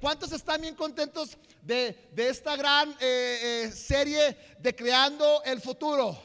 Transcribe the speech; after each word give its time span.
¿Cuántos 0.00 0.30
están 0.30 0.60
bien 0.60 0.76
contentos 0.76 1.36
de, 1.60 2.08
de 2.12 2.28
esta 2.28 2.54
gran 2.54 2.88
eh, 3.00 3.64
eh, 3.64 3.72
serie 3.72 4.38
de 4.60 4.72
Creando 4.72 5.42
el 5.42 5.60
Futuro? 5.60 6.16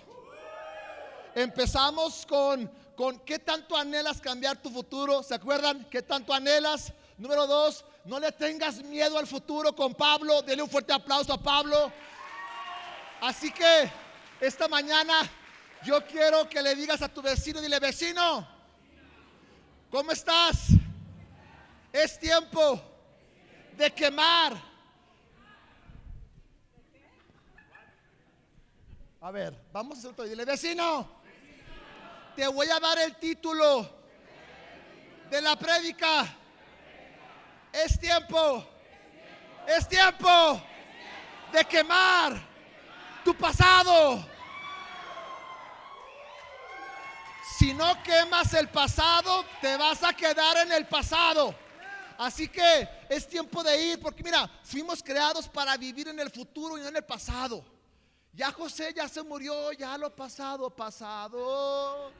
Empezamos 1.33 2.23
con, 2.27 2.71
con 2.95 3.17
¿qué 3.21 3.39
tanto 3.39 3.75
anhelas 3.75 4.21
cambiar 4.21 4.61
tu 4.61 4.69
futuro? 4.69 5.23
¿Se 5.23 5.33
acuerdan? 5.33 5.87
¿Qué 5.89 6.03
tanto 6.03 6.35
anhelas? 6.35 6.93
Número 7.17 7.47
dos, 7.47 7.83
no 8.05 8.19
le 8.19 8.31
tengas 8.31 8.75
miedo 8.83 9.17
al 9.17 9.25
futuro 9.25 9.75
con 9.75 9.95
Pablo. 9.95 10.43
Dele 10.43 10.61
un 10.61 10.69
fuerte 10.69 10.93
aplauso 10.93 11.33
a 11.33 11.41
Pablo. 11.41 11.91
Así 13.21 13.51
que 13.51 13.91
esta 14.39 14.67
mañana 14.67 15.27
yo 15.83 16.05
quiero 16.05 16.47
que 16.47 16.61
le 16.61 16.75
digas 16.75 17.01
a 17.01 17.09
tu 17.09 17.23
vecino, 17.23 17.59
dile 17.59 17.79
vecino, 17.79 18.47
¿cómo 19.89 20.11
estás? 20.11 20.67
Es 21.91 22.19
tiempo 22.19 22.92
de 23.77 23.91
quemar. 23.91 24.53
A 29.21 29.31
ver, 29.31 29.57
vamos 29.71 29.95
a 29.95 29.99
hacer 29.99 30.11
otro. 30.11 30.25
Dile, 30.25 30.45
vecino, 30.45 31.09
te 32.35 32.47
voy 32.47 32.67
a 32.69 32.79
dar 32.79 32.97
el 32.99 33.15
título 33.15 33.89
de 35.29 35.41
la 35.41 35.55
prédica. 35.55 36.25
Es 37.71 37.99
tiempo, 37.99 38.67
es 39.67 39.87
tiempo 39.87 40.61
de 41.51 41.65
quemar 41.65 42.39
tu 43.23 43.33
pasado. 43.35 44.23
Si 47.57 47.73
no 47.73 48.01
quemas 48.03 48.53
el 48.53 48.67
pasado, 48.67 49.45
te 49.61 49.77
vas 49.77 50.03
a 50.03 50.13
quedar 50.13 50.57
en 50.57 50.71
el 50.73 50.85
pasado. 50.85 51.55
Así 52.17 52.47
que 52.47 52.87
es 53.15 53.27
tiempo 53.27 53.63
de 53.63 53.91
ir, 53.91 53.99
porque 53.99 54.23
mira, 54.23 54.49
fuimos 54.63 55.03
creados 55.03 55.47
para 55.47 55.77
vivir 55.77 56.07
en 56.07 56.19
el 56.19 56.29
futuro 56.29 56.77
y 56.77 56.81
no 56.81 56.87
en 56.87 56.95
el 56.95 57.03
pasado. 57.03 57.63
Ya 58.33 58.51
José 58.51 58.93
ya 58.95 59.07
se 59.07 59.21
murió, 59.21 59.71
ya 59.73 59.97
lo 59.97 60.13
pasado, 60.15 60.69
pasado. 60.69 62.11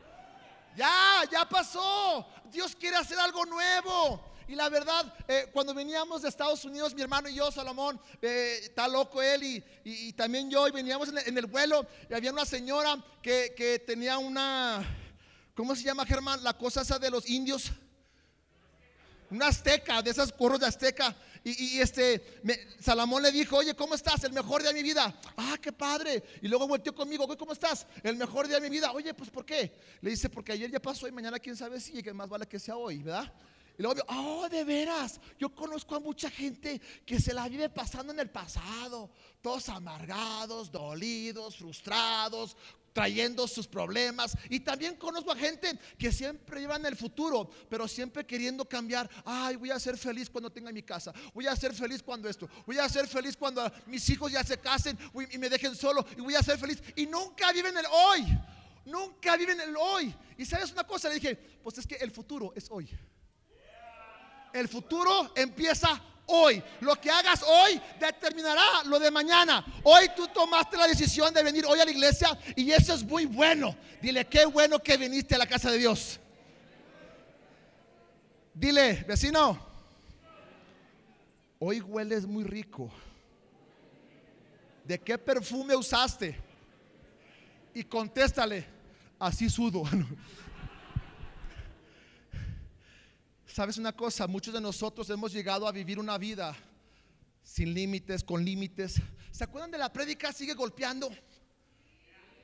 Ya, 0.76 1.24
ya 1.32 1.48
pasó. 1.48 2.26
Dios 2.52 2.76
quiere 2.76 2.98
hacer 2.98 3.18
algo 3.18 3.46
nuevo. 3.46 4.24
Y 4.48 4.56
la 4.56 4.70
verdad, 4.70 5.12
eh, 5.28 5.50
cuando 5.52 5.74
veníamos 5.74 6.22
de 6.22 6.30
Estados 6.30 6.66
Unidos, 6.66 6.94
mi 6.94 7.02
hermano 7.02 7.30
y 7.30 7.36
yo, 7.36 7.50
Salomón, 7.52 8.00
eh, 8.22 8.60
está 8.62 8.88
loco 8.88 9.22
él 9.22 9.42
y, 9.42 9.64
y, 9.84 10.14
también 10.14 10.50
yo, 10.50 10.68
y 10.68 10.72
veníamos 10.72 11.10
en 11.10 11.38
el, 11.38 11.46
vuelo 11.46 11.88
y 12.10 12.14
había 12.14 12.32
una 12.32 12.46
señora 12.46 13.04
que, 13.22 13.54
que 13.56 13.80
tenía 13.80 14.18
una, 14.18 14.84
¿cómo 15.56 15.76
se 15.76 15.84
llama 15.84 16.06
Germán? 16.06 16.44
La 16.44 16.58
cosa 16.58 16.82
esa 16.82 17.00
de 17.00 17.10
los 17.10 17.28
indios 17.30 17.72
una 19.34 19.48
azteca, 19.48 20.02
de 20.02 20.12
esas 20.12 20.32
curros 20.32 20.60
de 20.60 20.68
azteca. 20.68 21.16
Y, 21.44 21.80
este, 21.80 22.40
me, 22.44 22.58
Salomón 22.80 23.22
le 23.22 23.32
dijo, 23.32 23.58
oye, 23.58 23.76
¿cómo 23.76 23.96
estás? 23.96 24.24
El 24.24 24.32
mejor 24.32 24.62
día 24.62 24.72
de 24.72 24.76
mi 24.76 24.84
vida. 24.84 25.14
Ah, 25.36 25.58
qué 25.62 25.74
padre. 25.74 26.24
Y 26.42 26.48
luego 26.48 26.68
volteó 26.68 26.96
conmigo, 26.96 27.28
¿cómo 27.38 27.52
estás? 27.52 27.86
El 28.02 28.16
mejor 28.16 28.48
día 28.48 28.60
de 28.60 28.70
mi 28.70 28.76
vida. 28.76 28.92
Oye, 28.94 29.14
pues 29.14 29.30
¿por 29.30 29.46
qué? 29.46 29.74
Le 30.02 30.12
dice, 30.12 30.30
porque 30.30 30.54
ayer 30.54 30.72
ya 30.72 30.80
pasó 30.80 31.08
y 31.08 31.12
mañana 31.12 31.40
quién 31.40 31.58
sabe 31.58 31.82
si, 31.82 31.98
y 31.98 32.04
que 32.04 32.14
más 32.14 32.30
vale 32.30 32.48
que 32.48 32.60
sea 32.60 32.78
hoy, 32.78 33.04
¿verdad? 33.04 33.34
Y 33.78 33.82
luego, 33.82 34.02
oh, 34.08 34.48
de 34.50 34.64
veras, 34.64 35.20
yo 35.40 35.54
conozco 35.54 35.96
a 35.96 36.00
mucha 36.00 36.30
gente 36.30 36.80
que 37.06 37.20
se 37.20 37.34
la 37.34 37.48
vive 37.48 37.70
pasando 37.70 38.14
en 38.14 38.20
el 38.20 38.30
pasado, 38.30 39.10
todos 39.42 39.68
amargados, 39.70 40.72
dolidos, 40.72 41.58
frustrados, 41.58 42.56
trayendo 42.94 43.48
sus 43.48 43.68
problemas. 43.68 44.38
Y 44.50 44.60
también 44.60 44.96
conozco 44.96 45.32
a 45.32 45.36
gente 45.36 45.78
que 45.98 46.12
siempre 46.12 46.62
lleva 46.62 46.76
en 46.76 46.86
el 46.86 46.96
futuro, 46.96 47.50
pero 47.68 47.88
siempre 47.88 48.26
queriendo 48.26 48.64
cambiar. 48.66 49.10
Ay, 49.26 49.56
voy 49.56 49.72
a 49.72 49.80
ser 49.80 49.98
feliz 49.98 50.30
cuando 50.30 50.52
tenga 50.52 50.72
mi 50.72 50.84
casa. 50.84 51.12
Voy 51.34 51.48
a 51.48 51.56
ser 51.56 51.74
feliz 51.74 52.04
cuando 52.04 52.30
esto. 52.30 52.48
Voy 52.66 52.78
a 52.78 52.88
ser 52.88 53.08
feliz 53.08 53.36
cuando 53.36 53.70
mis 53.88 54.08
hijos 54.10 54.32
ya 54.32 54.44
se 54.44 54.60
casen 54.60 54.98
y 55.32 55.38
me 55.40 55.50
dejen 55.50 55.76
solo. 55.76 56.06
Y 56.16 56.22
voy 56.22 56.36
a 56.36 56.44
ser 56.44 56.58
feliz. 56.58 56.82
Y 56.96 57.08
nunca 57.08 57.52
viven 57.52 57.76
el 57.76 57.86
hoy. 57.88 58.26
Nunca 58.86 59.36
viven 59.36 59.60
el 59.60 59.76
hoy. 59.76 60.14
Y 60.38 60.46
sabes 60.46 60.72
una 60.72 60.84
cosa, 60.84 61.10
le 61.10 61.16
dije, 61.16 61.36
pues 61.64 61.78
es 61.80 61.88
que 61.88 61.96
el 61.96 62.12
futuro 62.12 62.54
es 62.56 62.70
hoy. 62.70 62.90
El 64.54 64.68
futuro 64.70 65.32
empieza 65.36 66.00
hoy. 66.28 66.62
Lo 66.82 66.96
que 66.96 67.10
hagas 67.10 67.44
hoy 67.44 67.82
determinará 68.00 68.84
lo 68.86 69.00
de 69.00 69.10
mañana. 69.10 69.66
Hoy 69.84 70.10
tú 70.16 70.28
tomaste 70.28 70.78
la 70.78 70.88
decisión 70.88 71.34
de 71.34 71.44
venir 71.44 71.66
hoy 71.66 71.80
a 71.80 71.86
la 71.86 71.92
iglesia 71.92 72.38
y 72.56 72.72
eso 72.72 72.94
es 72.94 73.04
muy 73.04 73.26
bueno. 73.26 73.76
Dile, 74.02 74.26
qué 74.26 74.46
bueno 74.46 74.80
que 74.80 74.96
viniste 74.96 75.36
a 75.36 75.40
la 75.40 75.48
casa 75.48 75.72
de 75.72 75.80
Dios. 75.80 76.20
Dile, 78.54 79.04
vecino, 79.08 79.60
hoy 81.58 81.82
hueles 81.82 82.26
muy 82.26 82.44
rico. 82.44 82.92
¿De 84.84 85.00
qué 85.00 85.18
perfume 85.18 85.76
usaste? 85.76 86.38
Y 87.74 87.84
contéstale, 87.86 88.66
así 89.18 89.50
sudo. 89.50 89.84
¿Sabes 93.54 93.78
una 93.78 93.96
cosa? 93.96 94.26
Muchos 94.26 94.52
de 94.52 94.60
nosotros 94.60 95.08
hemos 95.12 95.32
llegado 95.32 95.68
a 95.68 95.72
vivir 95.72 96.00
una 96.00 96.18
vida 96.18 96.58
sin 97.44 97.72
límites, 97.72 98.24
con 98.24 98.44
límites. 98.44 98.96
¿Se 99.30 99.44
acuerdan 99.44 99.70
de 99.70 99.78
la 99.78 99.94
prédica? 99.94 100.34
Sigue 100.34 100.56
golpeando. 100.56 101.12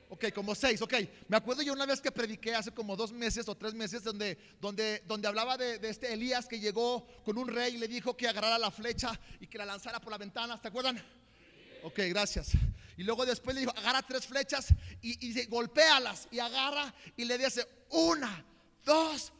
Ok, 0.08 0.26
como 0.32 0.54
seis, 0.54 0.80
ok. 0.80 0.94
Me 1.26 1.36
acuerdo 1.36 1.62
yo 1.62 1.72
una 1.72 1.84
vez 1.84 2.00
que 2.00 2.12
prediqué 2.12 2.54
hace 2.54 2.70
como 2.70 2.94
dos 2.94 3.10
meses 3.10 3.48
o 3.48 3.56
tres 3.56 3.74
meses 3.74 4.04
donde, 4.04 4.38
donde, 4.60 5.02
donde 5.04 5.26
hablaba 5.26 5.56
de, 5.56 5.80
de, 5.80 5.88
este 5.88 6.12
Elías 6.12 6.46
que 6.46 6.60
llegó 6.60 7.04
con 7.24 7.38
un 7.38 7.48
rey 7.48 7.74
y 7.74 7.78
le 7.78 7.88
dijo 7.88 8.16
que 8.16 8.28
agarrara 8.28 8.56
la 8.56 8.70
flecha 8.70 9.18
y 9.40 9.48
que 9.48 9.58
la 9.58 9.66
lanzara 9.66 10.00
por 10.00 10.12
la 10.12 10.18
ventana. 10.18 10.60
¿Se 10.62 10.68
acuerdan? 10.68 11.04
Ok, 11.82 11.98
gracias. 12.10 12.52
Y 12.96 13.02
luego 13.02 13.26
después 13.26 13.56
le 13.56 13.62
dijo, 13.62 13.72
agarra 13.76 14.02
tres 14.02 14.28
flechas 14.28 14.68
y, 15.02 15.26
y 15.26 15.46
golpéalas 15.46 16.28
y 16.30 16.38
agarra 16.38 16.94
y 17.16 17.24
le 17.24 17.36
dice, 17.36 17.66
una, 17.88 18.44
dos, 18.84 19.32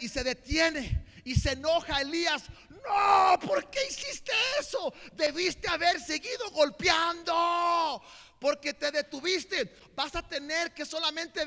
y 0.00 0.08
se 0.08 0.24
detiene 0.24 1.04
y 1.24 1.34
se 1.34 1.52
enoja 1.52 2.00
Elías. 2.00 2.44
No, 2.70 3.38
¿por 3.40 3.68
qué 3.70 3.80
hiciste 3.88 4.32
eso? 4.58 4.92
Debiste 5.14 5.68
haber 5.68 6.00
seguido 6.00 6.50
golpeando. 6.52 8.02
Porque 8.40 8.72
te 8.72 8.92
detuviste, 8.92 9.74
vas 9.96 10.14
a 10.14 10.26
tener 10.26 10.72
que 10.72 10.86
solamente 10.86 11.40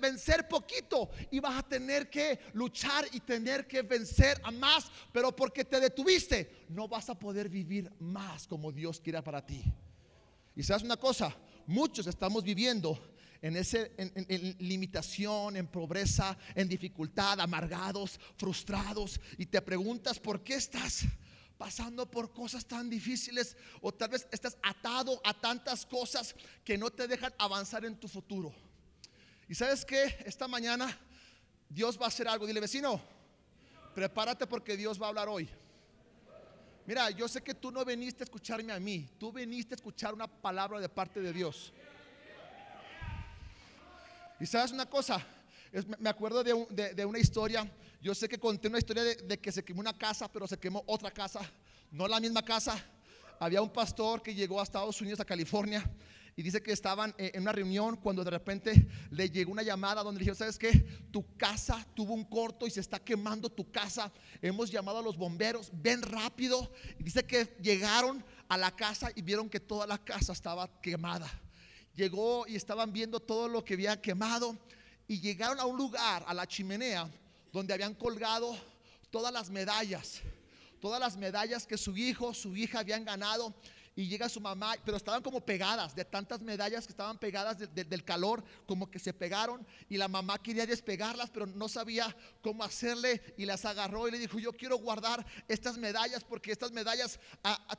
vencer 0.00 0.48
poquito 0.48 1.10
y 1.30 1.40
vas 1.40 1.58
a 1.58 1.62
tener 1.62 2.08
que 2.08 2.40
luchar 2.54 3.06
y 3.12 3.20
tener 3.20 3.68
que 3.68 3.82
vencer 3.82 4.40
a 4.42 4.50
más. 4.50 4.90
Pero 5.12 5.36
porque 5.36 5.64
te 5.64 5.78
detuviste, 5.78 6.64
no 6.70 6.88
vas 6.88 7.10
a 7.10 7.18
poder 7.18 7.48
vivir 7.48 7.92
más 8.00 8.46
como 8.46 8.72
Dios 8.72 8.98
quiera 8.98 9.22
para 9.22 9.44
ti. 9.44 9.62
Y 10.56 10.62
sabes 10.62 10.82
una 10.82 10.96
cosa, 10.96 11.36
muchos 11.66 12.06
estamos 12.06 12.42
viviendo 12.42 12.98
en, 13.42 13.56
ese, 13.56 13.92
en, 13.96 14.56
limitación, 14.58 15.56
en 15.56 15.66
pobreza, 15.66 16.36
en 16.54 16.68
dificultad, 16.68 17.40
amargados, 17.40 18.18
frustrados, 18.36 19.20
y 19.36 19.46
te 19.46 19.62
preguntas 19.62 20.18
por 20.18 20.42
qué 20.42 20.54
estás 20.54 21.04
pasando 21.56 22.08
por 22.08 22.32
cosas 22.32 22.64
tan 22.64 22.88
difíciles 22.88 23.56
o 23.80 23.92
tal 23.92 24.10
vez 24.10 24.28
estás 24.30 24.56
atado 24.62 25.20
a 25.24 25.34
tantas 25.34 25.84
cosas 25.84 26.34
que 26.64 26.78
no 26.78 26.90
te 26.90 27.08
dejan 27.08 27.34
avanzar 27.38 27.84
en 27.84 27.96
tu 27.98 28.08
futuro. 28.08 28.54
Y 29.48 29.54
sabes 29.54 29.84
que 29.84 30.22
esta 30.24 30.46
mañana 30.46 30.96
Dios 31.68 31.98
va 32.00 32.04
a 32.04 32.08
hacer 32.08 32.28
algo. 32.28 32.46
Dile 32.46 32.60
vecino, 32.60 33.00
prepárate 33.94 34.46
porque 34.46 34.76
Dios 34.76 35.00
va 35.00 35.06
a 35.06 35.08
hablar 35.08 35.28
hoy. 35.28 35.48
Mira, 36.86 37.10
yo 37.10 37.28
sé 37.28 37.42
que 37.42 37.54
tú 37.54 37.70
no 37.70 37.84
veniste 37.84 38.22
a 38.22 38.24
escucharme 38.24 38.72
a 38.72 38.80
mí, 38.80 39.10
tú 39.18 39.30
veniste 39.30 39.74
a 39.74 39.76
escuchar 39.76 40.14
una 40.14 40.26
palabra 40.26 40.80
de 40.80 40.88
parte 40.88 41.20
de 41.20 41.32
Dios. 41.32 41.72
Y 44.40 44.46
sabes 44.46 44.70
una 44.70 44.86
cosa, 44.86 45.24
me 45.98 46.08
acuerdo 46.08 46.44
de, 46.44 46.54
un, 46.54 46.66
de, 46.70 46.94
de, 46.94 47.04
una 47.04 47.18
historia, 47.18 47.68
yo 48.00 48.14
sé 48.14 48.28
que 48.28 48.38
conté 48.38 48.68
una 48.68 48.78
historia 48.78 49.02
de, 49.02 49.38
que 49.38 49.50
se 49.50 49.64
quemó 49.64 49.80
una 49.80 49.96
casa, 49.96 50.30
pero 50.30 50.46
se 50.46 50.58
quemó 50.58 50.84
otra 50.86 51.10
casa, 51.10 51.40
no 51.90 52.06
la 52.06 52.20
misma 52.20 52.42
casa. 52.44 52.80
Había 53.40 53.62
un 53.62 53.70
pastor 53.70 54.22
que 54.22 54.34
llegó 54.34 54.60
a 54.60 54.62
Estados 54.62 55.00
Unidos, 55.00 55.18
a 55.20 55.24
California, 55.24 55.88
y 56.36 56.42
dice 56.42 56.62
que 56.62 56.70
estaban 56.70 57.12
en 57.18 57.42
una 57.42 57.50
reunión 57.50 57.96
cuando 57.96 58.22
de 58.22 58.30
repente 58.30 58.88
le 59.10 59.28
llegó 59.28 59.50
una 59.50 59.64
llamada 59.64 60.04
donde 60.04 60.20
le 60.20 60.22
dijeron, 60.22 60.36
¿sabes 60.36 60.56
qué? 60.56 60.70
Tu 61.10 61.36
casa 61.36 61.84
tuvo 61.94 62.14
un 62.14 62.24
corto 62.24 62.64
y 62.64 62.70
se 62.70 62.78
está 62.78 63.00
quemando 63.00 63.50
tu 63.50 63.68
casa. 63.72 64.12
Hemos 64.40 64.70
llamado 64.70 64.98
a 64.98 65.02
los 65.02 65.16
bomberos, 65.16 65.72
ven 65.72 66.00
rápido. 66.00 66.70
Dice 67.00 67.26
que 67.26 67.56
llegaron 67.60 68.24
a 68.48 68.56
la 68.56 68.70
casa 68.70 69.10
y 69.16 69.22
vieron 69.22 69.50
que 69.50 69.58
toda 69.58 69.84
la 69.84 69.98
casa 69.98 70.32
estaba 70.32 70.80
quemada 70.80 71.28
llegó 71.98 72.46
y 72.46 72.54
estaban 72.54 72.92
viendo 72.92 73.18
todo 73.18 73.48
lo 73.48 73.64
que 73.64 73.74
había 73.74 74.00
quemado 74.00 74.56
y 75.08 75.20
llegaron 75.20 75.58
a 75.58 75.64
un 75.66 75.76
lugar, 75.76 76.24
a 76.28 76.32
la 76.32 76.46
chimenea, 76.46 77.10
donde 77.52 77.74
habían 77.74 77.92
colgado 77.94 78.56
todas 79.10 79.32
las 79.32 79.50
medallas, 79.50 80.20
todas 80.80 81.00
las 81.00 81.16
medallas 81.16 81.66
que 81.66 81.76
su 81.76 81.96
hijo, 81.96 82.32
su 82.32 82.56
hija 82.56 82.78
habían 82.78 83.04
ganado. 83.04 83.52
Y 83.98 84.06
llega 84.06 84.28
su 84.28 84.40
mamá, 84.40 84.76
pero 84.84 84.96
estaban 84.96 85.20
como 85.24 85.40
pegadas, 85.40 85.92
de 85.92 86.04
tantas 86.04 86.40
medallas 86.40 86.86
que 86.86 86.92
estaban 86.92 87.18
pegadas 87.18 87.58
del 87.58 88.04
calor, 88.04 88.44
como 88.64 88.88
que 88.88 89.00
se 89.00 89.12
pegaron 89.12 89.66
y 89.88 89.96
la 89.96 90.06
mamá 90.06 90.40
quería 90.40 90.64
despegarlas, 90.66 91.30
pero 91.30 91.46
no 91.46 91.68
sabía 91.68 92.16
cómo 92.40 92.62
hacerle 92.62 93.20
y 93.36 93.44
las 93.44 93.64
agarró 93.64 94.06
y 94.06 94.12
le 94.12 94.20
dijo, 94.20 94.38
yo 94.38 94.52
quiero 94.52 94.78
guardar 94.78 95.26
estas 95.48 95.76
medallas 95.78 96.22
porque 96.22 96.52
estas 96.52 96.70
medallas 96.70 97.18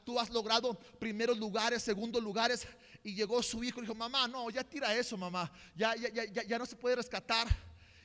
tú 0.04 0.19
has 0.19 0.30
logrado 0.30 0.74
primeros 1.00 1.38
lugares, 1.38 1.83
segundos 1.83 2.21
lugares. 2.21 2.68
Y 3.01 3.16
llegó 3.16 3.42
su 3.42 3.63
hijo 3.63 3.80
y 3.80 3.83
dijo, 3.83 3.95
mamá, 3.95 4.27
no, 4.27 4.50
ya 4.50 4.66
tira 4.66 4.94
eso, 4.94 5.16
mamá, 5.16 5.50
ya, 5.74 5.95
ya, 5.95 6.25
ya, 6.25 6.44
ya 6.44 6.60
no 6.60 6.66
se 6.66 6.75
puede 6.75 6.98
rescatar. 6.98 7.48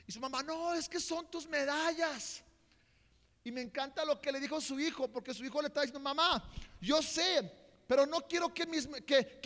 Y 0.07 0.13
su 0.13 0.21
mamá, 0.21 0.41
no, 0.41 0.73
es 0.73 0.87
que 0.87 1.01
son 1.01 1.29
tus 1.29 1.49
medallas. 1.49 2.41
Y 3.43 3.51
me 3.51 3.59
encanta 3.59 4.05
lo 4.05 4.21
que 4.21 4.31
le 4.31 4.39
dijo 4.39 4.61
su 4.61 4.79
hijo, 4.79 5.09
porque 5.09 5.33
su 5.33 5.43
hijo 5.43 5.61
le 5.61 5.67
está 5.67 5.81
diciendo, 5.81 5.99
mamá, 5.99 6.41
yo 6.79 7.01
sé 7.01 7.64
pero 7.87 8.05
no 8.05 8.21
quiero 8.21 8.53
que, 8.53 8.65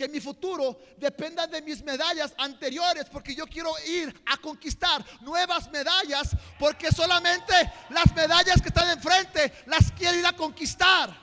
mi 0.08 0.20
futuro 0.20 0.80
dependa 0.96 1.46
de 1.46 1.60
mis 1.62 1.82
medallas 1.82 2.32
anteriores, 2.38 3.06
porque 3.10 3.34
yo 3.34 3.46
quiero 3.46 3.72
ir 3.86 4.22
a 4.26 4.38
conquistar 4.38 5.04
nuevas 5.20 5.70
medallas, 5.70 6.30
porque 6.58 6.90
solamente 6.90 7.52
las 7.90 8.14
medallas 8.14 8.62
que 8.62 8.68
están 8.68 8.88
enfrente 8.90 9.52
las 9.66 9.92
quiero 9.92 10.18
ir 10.18 10.26
a 10.26 10.32
conquistar. 10.32 11.14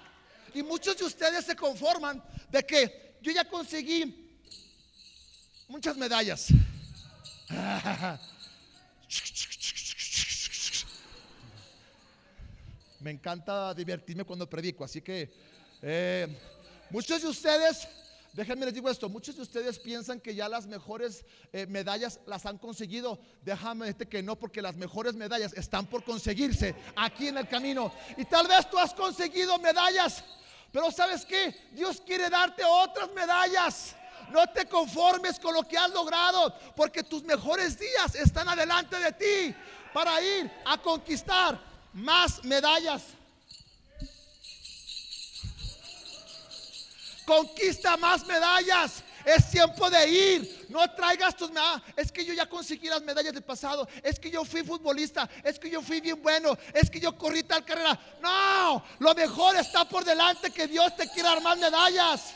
Y 0.54 0.62
muchos 0.62 0.96
de 0.98 1.06
ustedes 1.06 1.46
se 1.46 1.56
conforman 1.56 2.24
de 2.50 2.64
que 2.64 3.18
yo 3.22 3.31
ya 3.31 3.46
conseguí 3.46 4.38
muchas 5.68 5.98
medallas. 5.98 6.50
Me 13.00 13.12
encanta 13.12 13.74
divertirme 13.74 14.24
cuando 14.24 14.50
predico, 14.50 14.84
así 14.84 15.02
que... 15.02 15.58
Eh, 15.81 16.28
Muchos 16.89 17.22
de 17.22 17.28
ustedes, 17.28 17.86
déjenme 18.31 18.66
les 18.66 18.74
digo 18.74 18.89
esto, 18.89 19.10
muchos 19.10 19.36
de 19.36 19.42
ustedes 19.42 19.78
piensan 19.78 20.22
que 20.22 20.34
ya 20.34 20.48
las 20.48 20.68
mejores 20.68 21.25
eh, 21.51 21.66
medallas 21.68 22.22
las 22.25 22.45
han 22.45 22.57
conseguido. 22.57 23.19
Déjame 23.42 23.88
decirte 23.88 24.07
que 24.07 24.24
no, 24.24 24.38
porque 24.38 24.62
las 24.62 24.78
mejores 24.78 25.13
medallas 25.13 25.51
están 25.54 25.88
por 25.88 26.06
conseguirse 26.06 26.75
aquí 26.95 27.28
en 27.28 27.38
el 27.38 27.48
camino. 27.50 27.92
Y 28.16 28.24
tal 28.24 28.48
vez 28.48 28.69
tú 28.69 28.80
has 28.80 28.94
conseguido 28.94 29.60
medallas, 29.60 30.24
pero 30.72 30.89
¿sabes 30.89 31.25
qué? 31.25 31.54
Dios 31.74 32.00
quiere 32.00 32.30
darte 32.30 32.63
otras 32.63 33.12
medallas. 33.13 33.94
No 34.31 34.48
te 34.48 34.66
conformes 34.66 35.40
con 35.40 35.54
lo 35.54 35.63
que 35.63 35.78
has 35.78 35.92
logrado, 35.92 36.54
porque 36.74 37.04
tus 37.04 37.24
mejores 37.24 37.78
días 37.78 38.16
están 38.16 38.48
adelante 38.48 38.98
de 38.98 39.12
ti 39.12 39.56
para 39.94 40.22
ir 40.22 40.50
a 40.66 40.78
conquistar 40.78 41.60
más 41.92 42.44
medallas. 42.45 43.17
Conquista 47.27 47.97
más 47.97 48.25
medallas. 48.25 49.03
Es 49.25 49.51
tiempo 49.51 49.89
de 49.89 50.07
ir. 50.07 50.65
No 50.69 50.89
traigas 50.95 51.35
tus 51.35 51.51
medallas. 51.51 51.81
Es 51.97 52.09
que 52.09 52.24
yo 52.24 52.33
ya 52.33 52.47
conseguí 52.47 52.88
las 52.88 53.01
medallas 53.01 53.33
del 53.33 53.44
pasado. 53.44 53.85
Es 54.01 54.18
que 54.18 54.31
yo 54.31 54.45
fui 54.45 54.63
futbolista. 54.63 55.29
Es 55.44 55.59
que 55.59 55.69
yo 55.69 55.81
fui 55.81 56.00
bien 56.00 56.21
bueno. 56.24 56.57
Es 56.74 56.89
que 56.89 57.01
yo 57.01 57.18
corrí 57.18 57.44
tal 57.44 57.65
carrera. 57.65 58.00
No, 58.21 58.81
lo 59.00 59.13
mejor 59.13 59.57
está 59.57 59.83
por 59.83 60.06
delante 60.06 60.51
que 60.51 60.68
Dios 60.68 60.95
te 60.95 61.09
quiera 61.09 61.33
armar 61.33 61.57
medallas. 61.57 62.33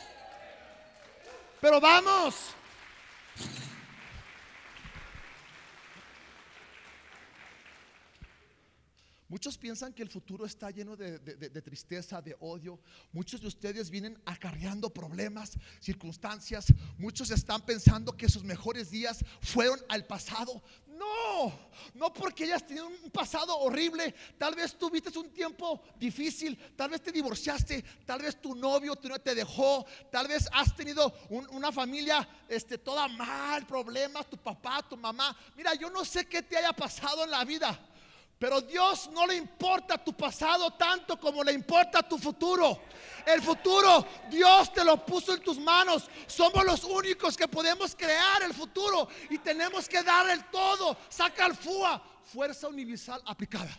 Pero 1.58 1.80
vamos. 1.80 2.34
Muchos 9.32 9.56
piensan 9.56 9.94
que 9.94 10.02
el 10.02 10.10
futuro 10.10 10.44
está 10.44 10.70
lleno 10.70 10.94
de, 10.94 11.18
tristeza, 11.62 12.20
de 12.20 12.36
odio. 12.40 12.78
Muchos 13.12 13.40
de 13.40 13.46
ustedes 13.46 13.88
vienen 13.88 14.20
acarreando 14.26 14.90
problemas, 14.90 15.56
circunstancias. 15.80 16.66
Muchos 16.98 17.30
están 17.30 17.62
pensando 17.62 18.14
que 18.14 18.28
sus 18.28 18.44
mejores 18.44 18.90
días 18.90 19.24
fueron 19.40 19.80
al 19.88 20.04
pasado. 20.04 20.62
No, 20.86 21.50
no 21.94 22.12
porque 22.12 22.44
hayas 22.44 22.66
tenido 22.66 22.86
un 22.86 23.10
pasado 23.10 23.56
horrible. 23.56 24.14
Tal 24.36 24.54
vez 24.54 24.76
tuviste 24.76 25.18
un 25.18 25.30
tiempo 25.30 25.82
difícil. 25.98 26.54
Tal 26.76 26.90
vez 26.90 27.00
te 27.00 27.10
divorciaste. 27.10 27.82
Tal 28.04 28.20
vez 28.20 28.38
tu 28.38 28.54
novio 28.54 28.96
te 28.96 29.34
dejó. 29.34 29.86
Tal 30.10 30.28
vez 30.28 30.46
has 30.52 30.76
tenido 30.76 31.10
una 31.30 31.72
familia 31.72 32.28
este, 32.50 32.76
toda 32.76 33.08
mal, 33.08 33.66
problemas. 33.66 34.28
Tu 34.28 34.36
papá, 34.36 34.86
tu 34.86 34.98
mamá. 34.98 35.34
Mira, 35.56 35.72
yo 35.72 35.88
no 35.88 36.04
sé 36.04 36.26
qué 36.26 36.42
te 36.42 36.58
haya 36.58 36.74
pasado 36.74 37.24
en 37.24 37.30
la 37.30 37.46
vida. 37.46 37.88
Pero 38.42 38.60
Dios 38.60 39.08
no 39.12 39.24
le 39.24 39.36
importa 39.36 39.96
tu 39.96 40.14
pasado 40.14 40.72
tanto 40.72 41.16
como 41.16 41.44
le 41.44 41.52
importa 41.52 42.02
tu 42.02 42.18
futuro. 42.18 42.80
El 43.24 43.40
futuro 43.40 44.04
Dios 44.28 44.72
te 44.72 44.84
lo 44.84 45.06
puso 45.06 45.32
en 45.32 45.40
tus 45.40 45.60
manos. 45.60 46.10
Somos 46.26 46.64
los 46.64 46.82
únicos 46.82 47.36
que 47.36 47.46
podemos 47.46 47.94
crear 47.94 48.42
el 48.42 48.52
futuro 48.52 49.06
y 49.30 49.38
tenemos 49.38 49.88
que 49.88 50.02
dar 50.02 50.28
el 50.28 50.44
todo. 50.46 50.96
Saca 51.08 51.46
el 51.46 51.54
FUA, 51.54 52.02
fuerza 52.32 52.66
universal 52.66 53.22
aplicada. 53.26 53.78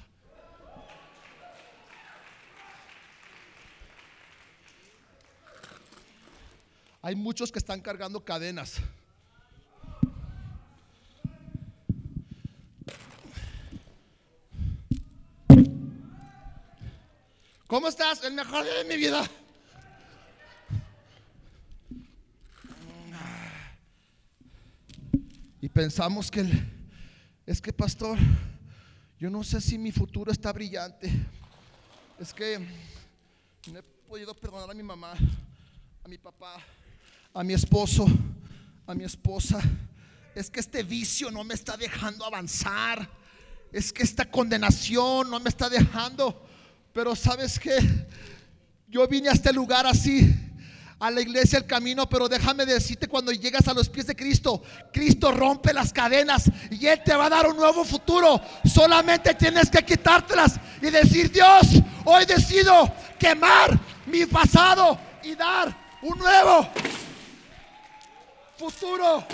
Hay 7.01 7.16
muchos 7.16 7.51
que 7.51 7.59
están 7.59 7.81
cargando 7.81 8.24
cadenas. 8.24 8.75
¿Cómo 17.74 17.88
estás? 17.88 18.24
El 18.24 18.34
mejor 18.34 18.64
día 18.64 18.74
de 18.75 18.84
mi 18.84 18.98
vida. 18.98 19.28
Y 25.60 25.70
pensamos 25.70 26.30
que 26.30 26.48
es 27.48 27.60
que 27.60 27.74
pastor, 27.74 28.20
yo 29.18 29.31
no 29.31 29.44
sé 29.44 29.60
si 29.60 29.80
mi 29.80 29.92
futuro 29.92 30.31
está 30.31 30.54
brillante. 30.54 31.12
Es 32.20 32.31
que 32.31 32.60
no 33.72 33.80
he 33.80 33.81
podido 34.08 34.36
perdonar 34.36 34.69
a 34.69 34.76
mi 34.76 34.84
mamá, 34.84 35.16
a 36.04 36.08
mi 36.08 36.19
papá, 36.19 36.58
a 37.34 37.44
mi 37.44 37.56
esposo, 37.56 38.06
a 38.86 38.94
mi 38.94 39.04
esposa. 39.04 39.60
Es 40.36 40.48
que 40.52 40.60
este 40.60 40.84
vicio 40.84 41.31
no 41.31 41.44
me 41.44 41.56
está 41.56 41.76
dejando 41.76 42.24
avanzar. 42.24 43.10
Es 43.72 43.92
que 43.92 44.04
esta 44.04 44.30
condenación 44.30 45.31
no 45.31 45.40
me 45.40 45.50
está 45.50 45.69
dejando 45.69 46.53
pero 46.94 47.16
sabes 47.16 47.60
que 47.60 47.75
yo 48.88 49.07
vine 49.07 49.30
a 49.30 49.34
este 49.34 49.51
lugar 49.51 49.88
así, 49.88 50.31
a 51.00 51.10
la 51.10 51.22
iglesia 51.22 51.57
el 51.57 51.66
camino, 51.66 52.07
pero 52.07 52.30
déjame 52.30 52.66
decirte 52.66 53.07
cuando 53.07 53.31
llegas 53.31 53.68
a 53.68 53.74
los 53.74 53.90
pies 53.90 54.06
de 54.06 54.16
Cristo, 54.16 54.62
Cristo 54.94 55.31
rompe 55.31 55.74
las 55.74 55.92
cadenas 55.92 56.50
y 56.69 56.86
Él 56.86 57.01
te 57.04 57.16
va 57.16 57.25
a 57.25 57.30
dar 57.30 57.48
un 57.48 57.57
nuevo 57.57 57.84
futuro. 57.84 58.40
Solamente 58.63 59.34
tienes 59.34 59.69
que 59.72 59.84
quitártelas 59.84 60.60
y 60.81 60.92
decir, 60.92 61.31
Dios, 61.31 61.81
hoy 62.06 62.25
decido 62.25 62.94
quemar 63.19 63.78
mi 64.06 64.25
pasado 64.28 64.98
y 65.24 65.34
dar 65.34 65.75
un 66.04 66.18
nuevo 66.19 66.69
futuro. 68.56 69.26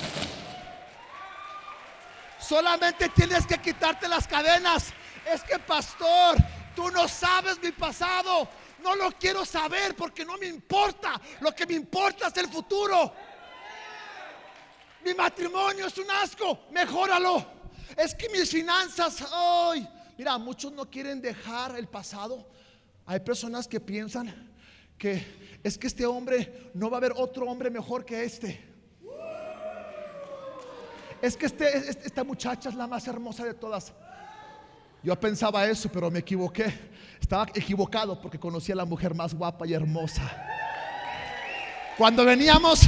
Solamente 2.39 3.10
tienes 3.10 3.46
que 3.46 3.60
quitarte 3.60 4.08
las 4.08 4.25
cadenas. 4.28 4.94
Es 5.32 5.44
que, 5.44 5.60
pastor, 5.60 6.38
Tú 6.80 6.90
no 6.92 7.10
sabes 7.10 7.62
mi 7.62 7.74
pasado. 7.74 8.48
No 8.82 8.96
lo 8.96 9.12
quiero 9.12 9.44
saber 9.44 9.98
porque 9.98 10.24
no 10.24 10.38
me 10.38 10.48
importa. 10.48 11.20
Lo 11.42 11.54
que 11.54 11.68
me 11.68 11.74
importa 11.74 12.28
es 12.28 12.38
el 12.38 12.48
futuro. 12.48 13.14
Mi 15.04 15.14
matrimonio 15.14 15.88
es 15.88 15.98
un 15.98 16.10
asco. 16.10 16.68
Mejóralo. 16.72 17.46
Es 17.98 18.16
que 18.16 18.30
mis 18.30 18.50
finanzas, 18.50 19.26
ay, 19.30 19.86
mira, 20.18 20.38
muchos 20.38 20.72
no 20.72 20.90
quieren 20.90 21.20
dejar 21.20 21.78
el 21.78 21.90
pasado. 21.90 22.48
Hay 23.06 23.20
personas 23.20 23.68
que 23.68 23.82
piensan 23.82 24.50
que 24.98 25.60
es 25.62 25.78
que 25.78 25.88
este 25.88 26.06
hombre 26.06 26.72
no 26.76 26.90
va 26.90 26.96
a 26.96 27.00
haber 27.00 27.12
otro 27.14 27.46
hombre 27.46 27.70
mejor 27.70 28.06
que 28.06 28.24
este. 28.24 28.66
Es 31.22 31.36
que 31.36 31.48
este, 31.48 31.90
esta 31.90 32.24
muchacha 32.24 32.70
es 32.70 32.76
la 32.76 32.88
más 32.88 33.06
hermosa 33.06 33.44
de 33.44 33.54
todas. 33.54 33.92
Yo 35.01 35.18
pensaba 35.20 35.65
eso, 35.68 35.89
pero 35.89 36.12
me 36.12 36.20
equivoqué. 36.20 36.74
Estaba 37.22 37.48
equivocado 37.53 38.20
porque 38.20 38.39
conocí 38.39 38.72
a 38.72 38.75
la 38.75 38.86
mujer 38.86 39.13
más 39.13 39.34
guapa 39.34 39.65
y 39.65 39.74
hermosa. 39.74 40.29
Cuando 41.98 42.25
veníamos, 42.25 42.82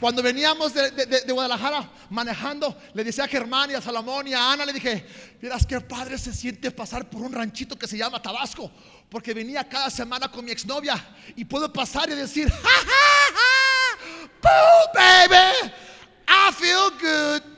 cuando 0.00 0.22
veníamos 0.22 0.72
de, 0.74 1.32
Guadalajara 1.32 1.90
manejando, 2.10 2.76
le 2.92 3.04
decía 3.04 3.24
a 3.24 3.28
Germán 3.28 3.70
y 3.70 3.74
a 3.74 3.80
Salomón 3.80 4.26
y 4.28 4.34
a 4.34 4.52
Ana, 4.52 4.64
le 4.64 4.72
dije, 4.72 5.06
miras 5.40 5.66
qué 5.66 5.80
padre 5.80 6.18
se 6.18 6.32
siente 6.32 6.70
pasar 6.70 7.08
por 7.08 7.22
un 7.22 7.32
ranchito 7.32 7.76
que 7.76 7.86
se 7.86 7.98
llama 7.98 8.22
Tabasco, 8.22 8.70
porque 9.08 9.34
venía 9.34 9.68
cada 9.68 9.90
semana 9.90 10.30
con 10.30 10.44
mi 10.44 10.50
exnovia 10.50 11.04
y 11.36 11.44
puedo 11.44 11.72
pasar 11.72 12.08
y 12.10 12.14
decir, 12.14 12.48
ja, 12.48 12.58
ja, 12.62 13.44
baby, 14.94 15.72
I 16.28 16.52
feel 16.52 16.90
good. 17.00 17.54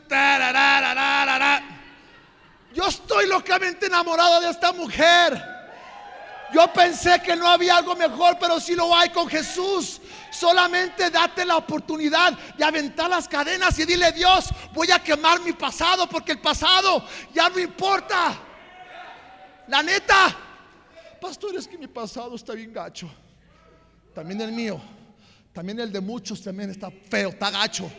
Yo 2.76 2.86
estoy 2.86 3.26
locamente 3.26 3.86
enamorado 3.86 4.38
de 4.38 4.50
esta 4.50 4.70
mujer. 4.70 5.42
Yo 6.52 6.70
pensé 6.74 7.22
que 7.22 7.34
no 7.34 7.48
había 7.48 7.78
algo 7.78 7.96
mejor, 7.96 8.36
pero 8.38 8.60
sí 8.60 8.74
lo 8.74 8.94
hay 8.94 9.08
con 9.08 9.26
Jesús. 9.28 9.98
Solamente 10.30 11.08
date 11.08 11.46
la 11.46 11.56
oportunidad 11.56 12.34
de 12.54 12.62
aventar 12.62 13.08
las 13.08 13.26
cadenas 13.28 13.78
y 13.78 13.86
dile, 13.86 14.12
Dios, 14.12 14.50
voy 14.74 14.90
a 14.90 14.98
quemar 14.98 15.40
mi 15.40 15.54
pasado 15.54 16.06
porque 16.06 16.32
el 16.32 16.38
pasado 16.38 17.02
ya 17.32 17.48
no 17.48 17.58
importa. 17.58 18.38
La 19.68 19.82
neta, 19.82 20.36
pastor, 21.18 21.56
es 21.56 21.66
que 21.66 21.78
mi 21.78 21.86
pasado 21.86 22.36
está 22.36 22.52
bien 22.52 22.74
gacho. 22.74 23.08
También 24.14 24.38
el 24.42 24.52
mío, 24.52 24.78
también 25.54 25.80
el 25.80 25.90
de 25.90 26.02
muchos 26.02 26.42
también 26.42 26.68
está 26.68 26.90
feo, 26.90 27.30
está 27.30 27.50
gacho. 27.50 27.90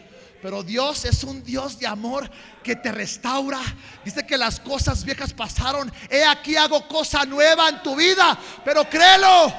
Pero 0.48 0.64
Dios 0.64 1.04
es 1.04 1.26
un 1.26 1.44
Dios 1.44 1.78
de 1.78 1.86
amor 1.86 2.32
que 2.64 2.78
te 2.78 2.90
restaura. 2.90 3.60
Dice 4.06 4.26
que 4.26 4.38
las 4.38 4.62
cosas 4.62 5.04
viejas 5.04 5.34
pasaron. 5.34 5.92
He 6.10 6.24
aquí 6.24 6.56
hago 6.56 6.88
cosa 6.88 7.26
nueva 7.26 7.68
en 7.68 7.84
tu 7.84 7.98
vida. 7.98 8.40
Pero 8.64 8.90
créelo. 8.90 9.54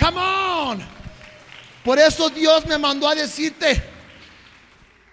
Come 0.00 0.18
on. 0.18 0.82
Por 1.84 1.98
eso 1.98 2.30
Dios 2.30 2.64
me 2.64 2.78
mandó 2.78 3.06
a 3.06 3.14
decirte 3.14 3.82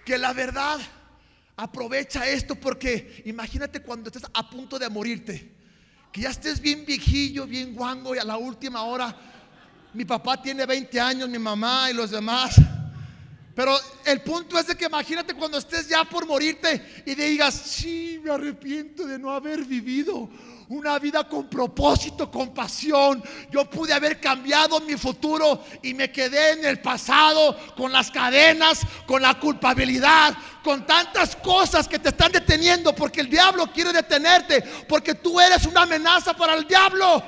que 0.06 0.16
la 0.16 0.32
verdad 0.32 0.78
aprovecha 1.54 2.26
esto 2.26 2.54
porque 2.54 3.24
imagínate 3.26 3.82
cuando 3.82 4.08
estés 4.08 4.24
a 4.32 4.48
punto 4.48 4.78
de 4.78 4.88
morirte. 4.88 5.52
Que 6.12 6.22
ya 6.22 6.30
estés 6.30 6.58
bien 6.60 6.86
viejillo, 6.86 7.46
bien 7.46 7.74
guango 7.74 8.14
y 8.14 8.18
a 8.18 8.24
la 8.24 8.38
última 8.38 8.84
hora 8.84 9.14
mi 9.92 10.06
papá 10.06 10.40
tiene 10.40 10.64
20 10.64 10.98
años, 10.98 11.28
mi 11.28 11.38
mamá 11.38 11.90
y 11.90 11.92
los 11.92 12.10
demás 12.10 12.58
pero 13.54 13.78
el 14.04 14.20
punto 14.22 14.58
es 14.58 14.66
de 14.66 14.76
que 14.76 14.86
imagínate 14.86 15.34
cuando 15.34 15.58
estés 15.58 15.88
ya 15.88 16.04
por 16.04 16.26
morirte 16.26 17.02
y 17.06 17.14
digas, 17.14 17.54
sí, 17.54 18.20
me 18.22 18.32
arrepiento 18.32 19.06
de 19.06 19.18
no 19.18 19.30
haber 19.30 19.64
vivido 19.64 20.28
una 20.68 20.98
vida 20.98 21.28
con 21.28 21.48
propósito, 21.48 22.30
con 22.30 22.52
pasión. 22.52 23.22
Yo 23.50 23.68
pude 23.68 23.92
haber 23.92 24.20
cambiado 24.20 24.80
mi 24.80 24.96
futuro 24.96 25.62
y 25.82 25.94
me 25.94 26.10
quedé 26.10 26.52
en 26.52 26.64
el 26.64 26.80
pasado 26.80 27.56
con 27.76 27.92
las 27.92 28.10
cadenas, 28.10 28.80
con 29.06 29.22
la 29.22 29.38
culpabilidad, 29.38 30.34
con 30.64 30.84
tantas 30.84 31.36
cosas 31.36 31.86
que 31.86 31.98
te 32.00 32.08
están 32.08 32.32
deteniendo 32.32 32.92
porque 32.94 33.20
el 33.20 33.30
diablo 33.30 33.70
quiere 33.72 33.92
detenerte, 33.92 34.62
porque 34.88 35.14
tú 35.14 35.40
eres 35.40 35.64
una 35.66 35.82
amenaza 35.82 36.34
para 36.34 36.54
el 36.54 36.66
diablo. 36.66 37.22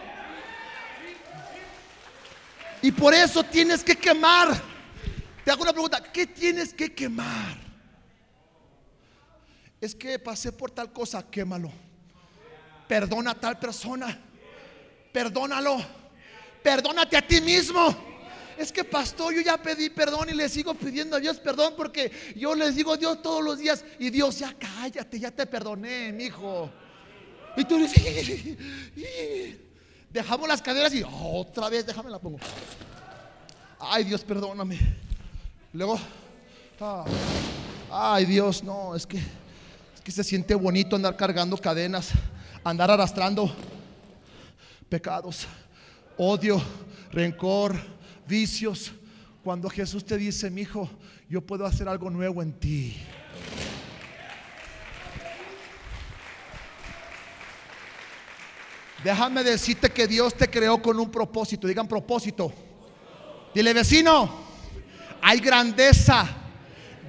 Y 2.82 2.90
por 2.90 3.14
eso 3.14 3.44
tienes 3.44 3.84
que 3.84 3.96
quemar 3.96 4.75
te 5.46 5.52
hago 5.52 5.62
una 5.62 5.72
pregunta, 5.72 6.02
¿qué 6.02 6.26
tienes 6.26 6.74
que 6.74 6.92
quemar? 6.92 7.56
Es 9.80 9.94
que 9.94 10.18
pasé 10.18 10.50
por 10.50 10.72
tal 10.72 10.92
cosa, 10.92 11.24
quémalo. 11.30 11.70
Perdona 12.88 13.30
a 13.30 13.34
tal 13.36 13.56
persona. 13.56 14.20
Perdónalo. 15.12 15.76
Perdónate 16.64 17.16
a 17.16 17.24
ti 17.24 17.40
mismo. 17.40 17.96
Es 18.58 18.72
que 18.72 18.82
pastor, 18.82 19.34
yo 19.34 19.40
ya 19.40 19.56
pedí 19.56 19.88
perdón 19.88 20.30
y 20.30 20.32
le 20.32 20.48
sigo 20.48 20.74
pidiendo 20.74 21.14
a 21.14 21.20
Dios 21.20 21.38
perdón 21.38 21.74
porque 21.76 22.10
yo 22.34 22.56
les 22.56 22.74
digo 22.74 22.94
a 22.94 22.96
Dios 22.96 23.22
todos 23.22 23.44
los 23.44 23.58
días 23.58 23.84
y 24.00 24.10
Dios, 24.10 24.40
ya 24.40 24.52
cállate, 24.58 25.20
ya 25.20 25.30
te 25.30 25.46
perdoné, 25.46 26.12
mi 26.12 26.24
hijo. 26.24 26.72
Y 27.56 27.64
tú 27.64 27.78
dices, 27.78 28.58
dejamos 30.10 30.48
las 30.48 30.60
caderas 30.60 30.92
y 30.92 31.04
otra 31.08 31.68
vez, 31.68 31.86
déjame 31.86 32.10
la 32.10 32.18
pongo. 32.18 32.40
Ay, 33.78 34.02
Dios, 34.02 34.24
perdóname. 34.24 35.05
Luego, 35.76 36.00
ah, 36.80 37.04
ay 37.90 38.24
Dios, 38.24 38.64
no, 38.64 38.94
es 38.96 39.06
que, 39.06 39.18
es 39.18 40.00
que 40.02 40.10
se 40.10 40.24
siente 40.24 40.54
bonito 40.54 40.96
andar 40.96 41.14
cargando 41.18 41.54
cadenas, 41.58 42.12
andar 42.64 42.90
arrastrando 42.90 43.54
pecados, 44.88 45.46
odio, 46.16 46.62
rencor, 47.12 47.76
vicios. 48.26 48.92
Cuando 49.44 49.68
Jesús 49.68 50.02
te 50.02 50.16
dice, 50.16 50.48
mi 50.48 50.62
hijo, 50.62 50.88
yo 51.28 51.42
puedo 51.42 51.66
hacer 51.66 51.90
algo 51.90 52.08
nuevo 52.08 52.42
en 52.42 52.54
ti. 52.54 52.96
Déjame 59.04 59.44
decirte 59.44 59.90
que 59.90 60.06
Dios 60.06 60.32
te 60.34 60.48
creó 60.48 60.80
con 60.80 60.98
un 60.98 61.10
propósito. 61.10 61.68
Digan 61.68 61.86
propósito. 61.86 62.50
Dile 63.54 63.74
vecino, 63.74 64.45
hay 65.28 65.40
grandeza 65.40 66.24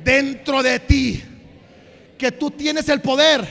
dentro 0.03 0.63
de 0.63 0.79
ti, 0.79 1.23
que 2.17 2.31
tú 2.31 2.49
tienes 2.49 2.89
el 2.89 2.99
poder 2.99 3.47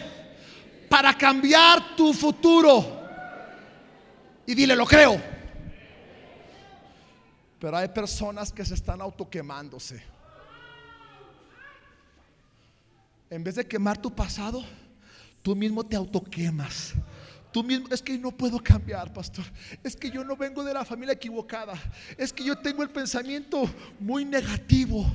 para 0.90 1.16
cambiar 1.16 1.94
tu 1.94 2.12
futuro. 2.12 3.00
Y 4.44 4.56
dile, 4.56 4.74
lo 4.74 4.84
creo. 4.84 5.22
Pero 7.60 7.76
hay 7.76 7.86
personas 7.86 8.50
que 8.50 8.64
se 8.64 8.74
están 8.74 9.00
autoquemándose. 9.00 10.02
En 13.30 13.44
vez 13.44 13.54
de 13.54 13.68
quemar 13.68 13.98
tu 13.98 14.12
pasado, 14.12 14.64
tú 15.42 15.54
mismo 15.54 15.86
te 15.86 15.94
autoquemas. 15.94 16.92
Mismo, 17.62 17.88
es 17.90 18.02
que 18.02 18.18
no 18.18 18.30
puedo 18.30 18.62
cambiar, 18.62 19.12
pastor. 19.12 19.44
Es 19.82 19.96
que 19.96 20.10
yo 20.10 20.24
no 20.24 20.36
vengo 20.36 20.62
de 20.64 20.74
la 20.74 20.84
familia 20.84 21.14
equivocada. 21.14 21.74
Es 22.16 22.32
que 22.32 22.44
yo 22.44 22.56
tengo 22.58 22.82
el 22.82 22.90
pensamiento 22.90 23.68
muy 23.98 24.24
negativo. 24.24 25.06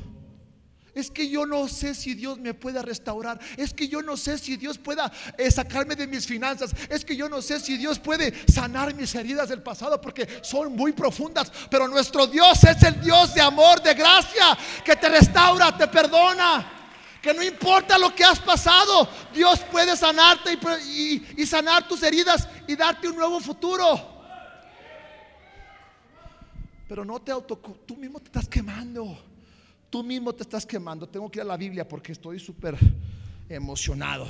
Es 0.93 1.09
que 1.09 1.29
yo 1.29 1.45
no 1.45 1.67
sé 1.67 1.95
si 1.95 2.13
Dios 2.13 2.37
me 2.39 2.53
pueda 2.53 2.81
restaurar. 2.81 3.39
Es 3.55 3.73
que 3.73 3.87
yo 3.87 4.01
no 4.01 4.17
sé 4.17 4.37
si 4.37 4.57
Dios 4.57 4.77
pueda 4.77 5.11
eh, 5.37 5.49
sacarme 5.49 5.95
de 5.95 6.05
mis 6.07 6.25
finanzas. 6.25 6.71
Es 6.89 7.05
que 7.05 7.15
yo 7.15 7.29
no 7.29 7.41
sé 7.41 7.59
si 7.59 7.77
Dios 7.77 7.97
puede 7.99 8.33
sanar 8.51 8.93
mis 8.93 9.15
heridas 9.15 9.49
del 9.49 9.61
pasado 9.61 10.01
porque 10.01 10.27
son 10.41 10.75
muy 10.75 10.91
profundas. 10.91 11.51
Pero 11.69 11.87
nuestro 11.87 12.27
Dios 12.27 12.63
es 12.63 12.83
el 12.83 12.99
Dios 13.01 13.33
de 13.33 13.41
amor, 13.41 13.81
de 13.81 13.93
gracia, 13.93 14.57
que 14.83 14.95
te 14.95 15.07
restaura, 15.07 15.77
te 15.77 15.87
perdona. 15.87 16.80
Que 17.21 17.33
no 17.33 17.43
importa 17.43 17.97
lo 17.97 18.15
que 18.15 18.23
has 18.23 18.39
pasado, 18.39 19.07
Dios 19.33 19.59
puede 19.71 19.95
sanarte 19.95 20.57
y, 21.37 21.45
sanar 21.45 21.87
tus 21.87 22.01
heridas 22.01 22.47
y 22.67 22.75
darte 22.75 23.07
un 23.07 23.15
nuevo 23.15 23.39
futuro. 23.39 24.09
Pero 26.87 27.05
no 27.05 27.21
te 27.21 27.31
auto, 27.31 27.57
tú 27.85 27.95
mismo 27.95 28.19
te 28.19 28.25
estás 28.25 28.47
quemando. 28.47 29.17
Tú 29.91 30.03
mismo 30.03 30.33
te 30.33 30.43
estás 30.43 30.65
quemando. 30.65 31.07
Tengo 31.07 31.29
que 31.29 31.39
ir 31.39 31.41
a 31.41 31.45
la 31.45 31.57
Biblia 31.57 31.87
porque 31.87 32.13
estoy 32.13 32.39
súper 32.39 32.77
emocionado. 33.49 34.25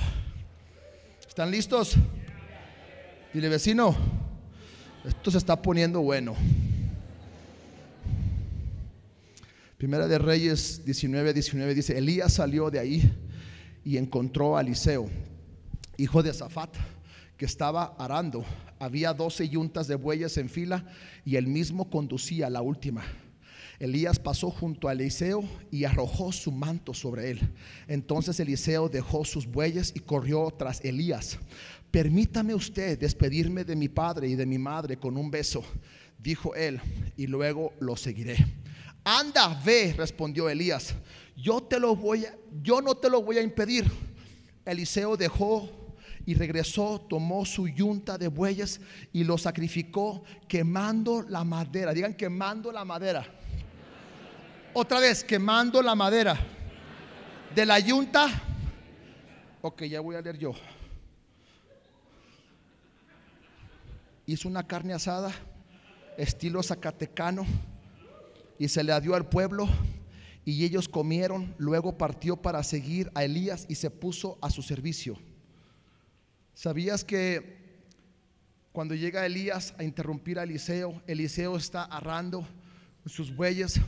¿Están 1.26 1.50
listos? 1.50 1.94
Dile 3.32 3.48
vecino, 3.48 3.96
esto 5.04 5.30
se 5.30 5.38
está 5.38 5.62
poniendo 5.62 6.00
bueno. 6.00 6.34
Primera 9.82 10.06
de 10.06 10.16
Reyes 10.16 10.84
19, 10.84 11.34
19 11.34 11.74
dice, 11.74 11.98
Elías 11.98 12.34
salió 12.34 12.70
de 12.70 12.78
ahí 12.78 13.12
y 13.84 13.96
encontró 13.96 14.56
a 14.56 14.60
Eliseo, 14.60 15.10
hijo 15.96 16.22
de 16.22 16.32
Zafat, 16.32 16.76
que 17.36 17.46
estaba 17.46 17.96
arando. 17.98 18.44
Había 18.78 19.12
doce 19.12 19.48
yuntas 19.48 19.88
de 19.88 19.96
bueyes 19.96 20.36
en 20.36 20.48
fila 20.48 20.86
y 21.24 21.34
él 21.34 21.48
mismo 21.48 21.90
conducía 21.90 22.48
la 22.48 22.62
última. 22.62 23.02
Elías 23.80 24.20
pasó 24.20 24.52
junto 24.52 24.86
a 24.86 24.92
Eliseo 24.92 25.42
y 25.72 25.82
arrojó 25.82 26.30
su 26.30 26.52
manto 26.52 26.94
sobre 26.94 27.32
él. 27.32 27.40
Entonces 27.88 28.38
Eliseo 28.38 28.88
dejó 28.88 29.24
sus 29.24 29.48
bueyes 29.48 29.92
y 29.96 29.98
corrió 29.98 30.54
tras 30.56 30.80
Elías. 30.84 31.40
Permítame 31.90 32.54
usted 32.54 33.00
despedirme 33.00 33.64
de 33.64 33.74
mi 33.74 33.88
padre 33.88 34.28
y 34.28 34.36
de 34.36 34.46
mi 34.46 34.58
madre 34.58 34.96
con 34.96 35.16
un 35.16 35.28
beso, 35.28 35.64
dijo 36.20 36.54
él, 36.54 36.80
y 37.16 37.26
luego 37.26 37.72
lo 37.80 37.96
seguiré. 37.96 38.61
Anda, 39.04 39.60
ve, 39.64 39.94
respondió 39.96 40.48
Elías. 40.48 40.94
Yo 41.36 41.62
te 41.62 41.80
lo 41.80 41.96
voy 41.96 42.24
a, 42.24 42.36
yo 42.62 42.80
no 42.80 42.94
te 42.94 43.10
lo 43.10 43.22
voy 43.22 43.38
a 43.38 43.42
impedir. 43.42 43.90
Eliseo 44.64 45.16
dejó 45.16 45.68
y 46.24 46.34
regresó, 46.34 47.00
tomó 47.08 47.44
su 47.44 47.66
yunta 47.66 48.16
de 48.16 48.28
bueyes 48.28 48.80
y 49.12 49.24
lo 49.24 49.36
sacrificó 49.38 50.22
quemando 50.46 51.22
la 51.22 51.42
madera. 51.42 51.92
Digan 51.92 52.14
quemando 52.14 52.70
la 52.70 52.84
madera. 52.84 53.26
Otra 54.72 55.00
vez, 55.00 55.24
quemando 55.24 55.82
la 55.82 55.94
madera. 55.94 56.38
De 57.54 57.66
la 57.66 57.78
yunta. 57.80 58.28
Ok, 59.62 59.82
ya 59.84 60.00
voy 60.00 60.14
a 60.14 60.20
leer 60.20 60.38
yo. 60.38 60.54
Hizo 64.26 64.48
una 64.48 64.64
carne 64.64 64.94
asada, 64.94 65.32
estilo 66.16 66.62
zacatecano 66.62 67.44
y 68.62 68.68
se 68.68 68.84
le 68.84 69.00
dio 69.00 69.16
al 69.16 69.28
pueblo 69.28 69.68
y 70.44 70.64
ellos 70.64 70.88
comieron. 70.88 71.52
Luego 71.58 71.98
partió 71.98 72.36
para 72.36 72.62
seguir 72.62 73.10
a 73.12 73.24
Elías 73.24 73.66
y 73.68 73.74
se 73.74 73.90
puso 73.90 74.38
a 74.40 74.50
su 74.50 74.62
servicio. 74.62 75.18
¿Sabías 76.54 77.02
que 77.02 77.60
cuando 78.70 78.94
llega 78.94 79.26
Elías 79.26 79.74
a 79.78 79.82
interrumpir 79.82 80.38
a 80.38 80.44
Eliseo, 80.44 81.02
Eliseo 81.08 81.56
está 81.56 81.82
arrando 81.82 82.46
sus 83.04 83.34
bueyes? 83.34 83.80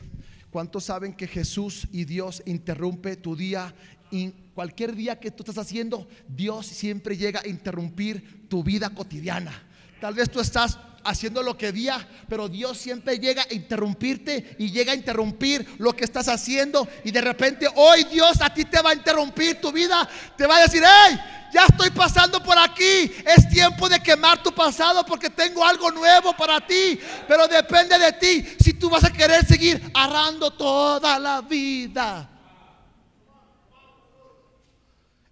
¿Cuántos 0.51 0.83
saben 0.83 1.13
que 1.13 1.27
Jesús 1.27 1.87
y 1.93 2.03
Dios 2.03 2.43
interrumpe 2.45 3.15
tu 3.15 3.33
día? 3.33 3.73
Y 4.11 4.31
cualquier 4.53 4.93
día 4.93 5.21
que 5.21 5.31
tú 5.31 5.43
estás 5.43 5.57
haciendo, 5.57 6.05
Dios 6.27 6.65
siempre 6.65 7.15
llega 7.15 7.39
a 7.39 7.47
interrumpir 7.47 8.49
tu 8.49 8.61
vida 8.61 8.89
cotidiana. 8.89 9.53
Tal 10.01 10.15
vez 10.15 10.29
tú 10.29 10.41
estás 10.41 10.77
haciendo 11.05 11.41
lo 11.43 11.57
que 11.57 11.71
día, 11.71 12.05
pero 12.27 12.49
Dios 12.49 12.77
siempre 12.77 13.19
llega 13.19 13.43
a 13.43 13.53
interrumpirte 13.53 14.55
y 14.59 14.71
llega 14.71 14.91
a 14.91 14.95
interrumpir 14.95 15.75
lo 15.77 15.95
que 15.95 16.03
estás 16.03 16.27
haciendo 16.27 16.87
y 17.03 17.11
de 17.11 17.21
repente 17.21 17.67
hoy 17.75 18.03
Dios 18.05 18.41
a 18.41 18.53
ti 18.53 18.65
te 18.65 18.81
va 18.81 18.89
a 18.89 18.95
interrumpir 18.95 19.61
tu 19.61 19.71
vida, 19.71 20.07
te 20.35 20.47
va 20.47 20.57
a 20.57 20.61
decir, 20.61 20.83
hey, 20.83 21.19
ya 21.53 21.65
estoy 21.69 21.91
pasando 21.91 22.43
por 22.43 22.57
aquí, 22.57 23.11
es 23.25 23.47
tiempo 23.49 23.87
de 23.87 24.01
quemar 24.01 24.41
tu 24.43 24.51
pasado 24.53 25.05
porque 25.05 25.29
tengo 25.29 25.63
algo 25.63 25.91
nuevo 25.91 26.35
para 26.35 26.59
ti, 26.59 26.99
pero 27.27 27.47
depende 27.47 27.97
de 27.97 28.11
ti 28.13 28.45
si 28.59 28.73
tú 28.73 28.89
vas 28.89 29.03
a 29.03 29.13
querer 29.13 29.45
seguir 29.45 29.81
arrando 29.93 30.51
toda 30.51 31.19
la 31.19 31.41
vida. 31.41 32.29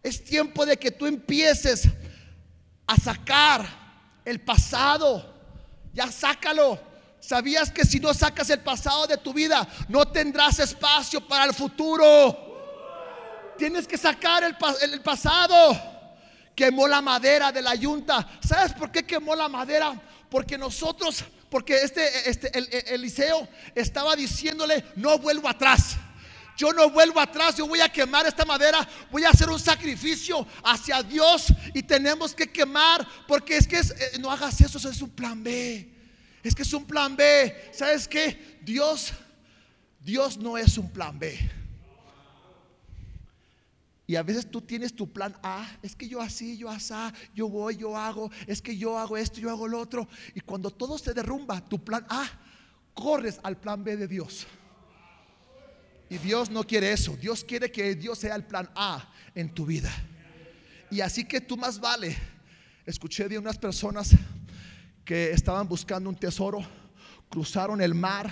Es 0.03 0.23
tiempo 0.23 0.65
de 0.65 0.77
que 0.77 0.91
tú 0.91 1.07
empieces 1.07 1.87
a 2.85 2.95
sacar 2.97 3.65
el 4.25 4.39
pasado. 4.41 5.32
Ya 5.93 6.11
sácalo. 6.11 6.79
¿Sabías 7.19 7.71
que 7.71 7.85
si 7.85 8.01
no 8.01 8.13
sacas 8.13 8.49
el 8.49 8.59
pasado 8.59 9.07
de 9.07 9.15
tu 9.15 9.31
vida, 9.31 9.65
no 9.87 10.05
tendrás 10.05 10.59
espacio 10.59 11.25
para 11.25 11.45
el 11.45 11.53
futuro? 11.53 12.53
Tienes 13.57 13.87
que 13.87 13.97
sacar 13.97 14.43
el, 14.43 15.01
pasado. 15.01 15.81
Quemó 16.53 16.85
la 16.85 17.01
madera 17.01 17.51
de 17.51 17.61
la 17.61 17.75
yunta. 17.75 18.27
¿Sabes 18.45 18.73
por 18.73 18.91
qué 18.91 19.05
quemó 19.05 19.35
la 19.35 19.47
madera? 19.47 19.93
Porque 20.29 20.57
nosotros, 20.57 21.23
porque 21.49 21.75
este, 21.75 22.29
este 22.29 22.93
Eliseo 22.93 23.47
estaba 23.73 24.17
diciéndole, 24.17 24.83
no 24.95 25.17
vuelvo 25.17 25.47
atrás. 25.47 25.95
Yo 26.55 26.71
no 26.71 26.89
vuelvo 26.89 27.19
atrás, 27.19 27.57
yo 27.57 27.67
voy 27.67 27.81
a 27.81 27.89
quemar 27.89 28.25
esta 28.25 28.45
madera, 28.45 28.87
voy 29.11 29.23
a 29.23 29.29
hacer 29.29 29.49
un 29.49 29.59
sacrificio 29.59 30.45
hacia 30.63 31.01
Dios 31.01 31.47
y 31.73 31.81
tenemos 31.81 32.35
que 32.35 32.51
quemar, 32.51 33.07
porque 33.27 33.57
es 33.57 33.67
que 33.67 33.79
eh, 33.79 34.17
no 34.19 34.31
hagas 34.31 34.61
eso, 34.61 34.77
eso 34.77 34.89
es 34.89 35.01
un 35.01 35.09
plan 35.09 35.43
B. 35.43 35.89
Es 36.43 36.53
que 36.53 36.63
es 36.63 36.73
un 36.73 36.85
plan 36.85 37.15
B. 37.15 37.71
¿Sabes 37.71 38.07
qué? 38.07 38.59
Dios, 38.61 39.13
Dios 39.99 40.37
no 40.37 40.57
es 40.57 40.77
un 40.77 40.91
plan 40.91 41.17
B. 41.17 41.39
Y 44.05 44.15
a 44.17 44.23
veces 44.23 44.51
tú 44.51 44.61
tienes 44.61 44.93
tu 44.93 45.11
plan 45.11 45.35
A, 45.41 45.65
es 45.81 45.95
que 45.95 46.07
yo 46.07 46.21
así, 46.21 46.57
yo 46.57 46.69
así, 46.69 46.93
yo 47.33 47.47
voy, 47.47 47.77
yo 47.77 47.97
hago, 47.97 48.29
es 48.45 48.61
que 48.61 48.77
yo 48.77 48.99
hago 48.99 49.15
esto, 49.15 49.39
yo 49.39 49.49
hago 49.49 49.67
lo 49.67 49.79
otro. 49.79 50.07
Y 50.35 50.41
cuando 50.41 50.69
todo 50.69 50.97
se 50.97 51.13
derrumba, 51.13 51.61
tu 51.67 51.83
plan 51.83 52.05
A, 52.09 52.29
corres 52.93 53.39
al 53.43 53.57
plan 53.57 53.83
B 53.83 53.95
de 53.95 54.07
Dios. 54.07 54.45
Y 56.13 56.19
Dios 56.19 56.51
no 56.51 56.63
quiere 56.63 56.91
eso. 56.91 57.17
Dios 57.17 57.43
quiere 57.43 57.71
que 57.71 57.95
Dios 57.95 58.19
sea 58.19 58.35
el 58.35 58.43
plan 58.43 58.69
A 58.75 59.11
en 59.33 59.51
tu 59.51 59.65
vida. 59.65 59.91
Y 60.91 61.01
así 61.01 61.25
que 61.25 61.41
tú 61.41 61.57
más 61.57 61.79
vale. 61.79 62.15
Escuché 62.85 63.27
de 63.27 63.39
unas 63.39 63.57
personas 63.57 64.11
que 65.03 65.31
estaban 65.31 65.67
buscando 65.67 66.07
un 66.11 66.15
tesoro, 66.15 66.63
cruzaron 67.29 67.81
el 67.81 67.95
mar 67.95 68.31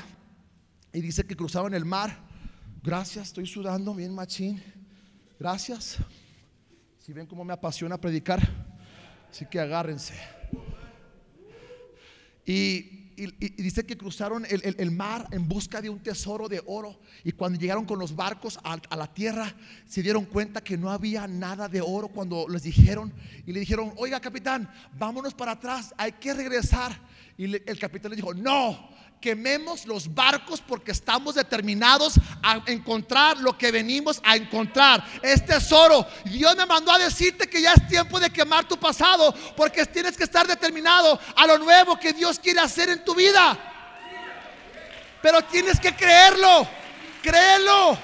y 0.94 1.02
dice 1.02 1.26
que 1.26 1.36
cruzaron 1.36 1.74
el 1.74 1.84
mar. 1.84 2.20
Gracias, 2.84 3.30
estoy 3.30 3.48
sudando 3.48 3.96
bien 3.96 4.14
machín. 4.14 4.62
Gracias. 5.40 5.98
Si 7.00 7.14
ven 7.14 7.26
cómo 7.26 7.44
me 7.44 7.54
apasiona 7.54 8.00
predicar, 8.00 8.48
así 9.32 9.48
que 9.48 9.60
agárrense. 9.60 10.14
Y 12.46 13.01
y, 13.22 13.50
dice 13.62 13.86
que 13.86 13.98
cruzaron 13.98 14.46
el, 14.50 14.92
mar 14.92 15.28
en 15.32 15.48
busca 15.48 15.80
de 15.80 15.90
un 15.90 16.00
tesoro 16.00 16.50
de 16.50 16.62
oro. 16.66 17.00
Y 17.24 17.32
cuando 17.34 17.60
llegaron 17.60 17.86
con 17.86 18.00
los 18.00 18.16
barcos 18.16 18.60
a, 18.64 18.80
la 18.96 19.14
tierra, 19.14 19.54
se 19.86 20.02
dieron 20.02 20.26
cuenta 20.26 20.64
que 20.64 20.78
no 20.78 20.90
había 20.90 21.28
nada 21.28 21.70
de 21.70 21.82
oro 21.82 22.08
cuando 22.08 22.48
les 22.50 22.64
dijeron. 22.64 23.14
Y 23.46 23.54
le 23.54 23.60
dijeron, 23.60 23.94
oiga 23.98 24.20
capitán, 24.20 24.68
vámonos 24.98 25.36
para 25.36 25.52
atrás, 25.52 25.94
hay 25.98 26.14
que 26.14 26.34
regresar. 26.34 27.00
Y 27.38 27.46
el 27.46 27.80
capitán 27.80 28.10
le 28.10 28.16
dijo, 28.16 28.34
no, 28.34 28.90
quememos 29.22 29.86
los 29.86 30.14
barcos 30.14 30.60
porque 30.60 30.92
estamos 30.92 31.36
determinados 31.36 32.16
a 32.42 32.60
encontrar 32.66 33.38
lo 33.38 33.58
que 33.58 33.72
venimos 33.72 34.20
a 34.26 34.36
encontrar. 34.36 35.06
Es 35.22 35.46
tesoro. 35.46 36.06
Dios 36.26 36.58
me 36.58 36.66
mandó 36.66 36.92
a 36.92 36.98
decirte 36.98 37.48
que 37.48 37.62
ya 37.62 37.74
es 37.74 37.88
tiempo 37.88 38.20
de 38.20 38.32
quemar 38.32 38.68
tu 38.68 38.78
pasado 38.78 39.34
porque 39.56 39.86
tienes 39.86 40.18
que 40.18 40.24
estar 40.24 40.48
determinado 40.48 41.20
a 41.36 41.46
lo 41.46 41.60
nuevo 41.60 41.98
que 42.00 42.12
Dios 42.12 42.40
quiere 42.40 42.60
hacer 42.60 42.90
en 42.90 43.06
tu 43.06 43.14
vida. 43.14 43.58
Pero 45.22 45.44
tienes 45.44 45.80
que 45.80 45.96
creerlo. 45.96 46.68
Créelo. 47.22 47.98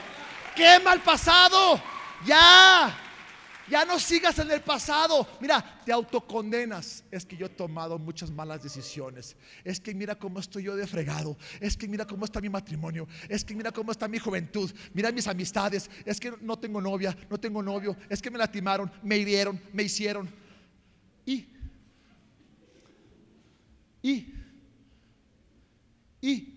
Quema 0.56 0.94
el 0.94 1.02
pasado. 1.02 1.82
Ya. 2.26 3.07
Ya 3.70 3.84
no 3.84 4.00
sigas 4.00 4.40
en 4.40 4.50
el 4.52 4.62
pasado. 4.62 5.28
Mira, 5.40 5.82
te 5.86 5.92
autocondenas. 5.92 7.04
Es 7.12 7.26
que 7.26 7.36
yo 7.36 7.48
he 7.48 7.50
tomado 7.50 8.00
muchas 8.00 8.32
malas 8.32 8.64
decisiones. 8.64 9.36
Es 9.64 9.80
que 9.80 9.94
mira 9.94 10.16
cómo 10.16 10.40
estoy 10.40 10.64
yo 10.64 10.76
de 10.76 10.88
fregado. 10.88 11.38
Es 11.60 11.76
que 11.76 11.88
mira 11.88 12.06
cómo 12.06 12.26
está 12.26 12.40
mi 12.40 12.50
matrimonio. 12.50 13.08
Es 13.28 13.44
que 13.44 13.56
mira 13.56 13.72
cómo 13.72 13.92
está 13.92 14.08
mi 14.08 14.20
juventud. 14.20 14.72
Mira 14.94 15.12
mis 15.12 15.28
amistades. 15.28 15.90
Es 16.06 16.20
que 16.20 16.34
no 16.42 16.58
tengo 16.58 16.80
novia, 16.80 17.16
no 17.30 17.38
tengo 17.38 17.62
novio. 17.62 17.96
Es 18.10 18.22
que 18.22 18.32
me 18.32 18.38
lastimaron, 18.38 18.92
me 19.04 19.18
hirieron, 19.18 19.62
me 19.74 19.84
hicieron. 19.84 20.30
Y, 21.26 21.50
y, 24.02 24.34
y, 26.22 26.54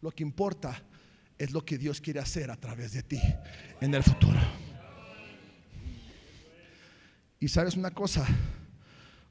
lo 0.00 0.12
que 0.12 0.22
importa 0.22 0.80
es 1.36 1.50
lo 1.50 1.64
que 1.64 1.78
Dios 1.78 2.00
quiere 2.00 2.20
hacer 2.20 2.50
a 2.50 2.56
través 2.56 2.92
de 2.92 3.02
ti 3.02 3.20
en 3.80 3.92
el 3.92 4.04
futuro. 4.04 4.38
Y 7.44 7.48
sabes 7.48 7.76
una 7.76 7.90
cosa, 7.90 8.26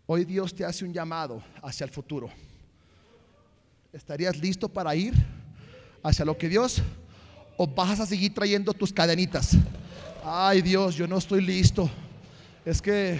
hoy 0.05 0.23
Dios 0.23 0.53
te 0.53 0.63
hace 0.63 0.85
un 0.85 0.93
llamado 0.93 1.41
hacia 1.63 1.83
el 1.83 1.89
futuro. 1.89 2.29
¿Estarías 3.91 4.37
listo 4.37 4.69
para 4.69 4.95
ir 4.95 5.15
hacia 6.03 6.23
lo 6.23 6.37
que 6.37 6.47
Dios 6.47 6.79
o 7.57 7.65
vas 7.65 7.99
a 7.99 8.05
seguir 8.05 8.31
trayendo 8.31 8.71
tus 8.71 8.93
cadenitas? 8.93 9.57
Ay 10.23 10.61
Dios, 10.61 10.93
yo 10.93 11.07
no 11.07 11.17
estoy 11.17 11.41
listo. 11.41 11.89
Es 12.63 12.83
que, 12.83 13.19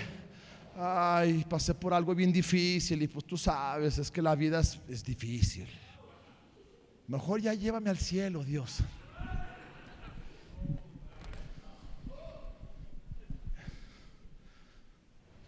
ay, 0.78 1.44
pasé 1.50 1.74
por 1.74 1.92
algo 1.92 2.14
bien 2.14 2.32
difícil 2.32 3.02
y 3.02 3.08
pues 3.08 3.26
tú 3.26 3.36
sabes, 3.36 3.98
es 3.98 4.12
que 4.12 4.22
la 4.22 4.36
vida 4.36 4.60
es, 4.60 4.80
es 4.88 5.04
difícil. 5.04 5.68
Mejor 7.08 7.42
ya 7.42 7.56
llévame 7.56 7.90
al 7.90 7.98
cielo, 7.98 8.44
Dios. 8.44 8.84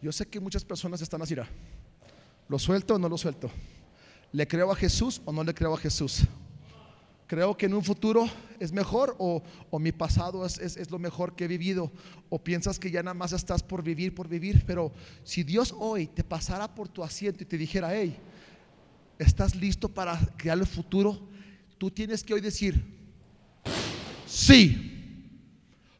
Yo 0.05 0.11
sé 0.11 0.27
que 0.27 0.39
muchas 0.39 0.63
personas 0.63 1.01
están 1.01 1.23
así, 1.23 1.35
¿lo 2.47 2.59
suelto 2.59 2.93
o 2.93 2.99
no 2.99 3.09
lo 3.09 3.17
suelto? 3.17 3.49
¿Le 4.33 4.47
creo 4.47 4.71
a 4.71 4.75
Jesús 4.75 5.19
o 5.25 5.33
no 5.33 5.43
le 5.43 5.51
creo 5.51 5.73
a 5.73 5.77
Jesús? 5.79 6.25
¿Creo 7.25 7.57
que 7.57 7.65
en 7.65 7.73
un 7.73 7.83
futuro 7.83 8.29
es 8.59 8.71
mejor 8.71 9.15
o, 9.17 9.41
mi 9.79 9.91
pasado 9.91 10.45
es, 10.45 10.59
es, 10.59 10.91
lo 10.91 10.99
mejor 10.99 11.35
que 11.35 11.45
he 11.45 11.47
vivido? 11.47 11.91
¿O 12.29 12.37
piensas 12.37 12.77
que 12.77 12.91
ya 12.91 13.01
nada 13.01 13.15
más 13.15 13.33
estás 13.33 13.63
por 13.63 13.81
vivir, 13.81 14.13
por 14.13 14.27
vivir? 14.27 14.63
Pero 14.67 14.93
si 15.23 15.41
Dios 15.41 15.73
hoy 15.75 16.05
te 16.05 16.23
pasara 16.23 16.75
por 16.75 16.87
tu 16.87 17.03
asiento 17.03 17.41
y 17.41 17.47
te 17.47 17.57
dijera, 17.57 17.91
hey, 17.91 18.15
¿estás 19.17 19.55
listo 19.55 19.89
para 19.89 20.19
crear 20.37 20.59
el 20.59 20.67
futuro? 20.67 21.19
Tú 21.79 21.89
tienes 21.89 22.23
que 22.23 22.35
hoy 22.35 22.41
decir, 22.41 22.79
sí. 24.27 24.94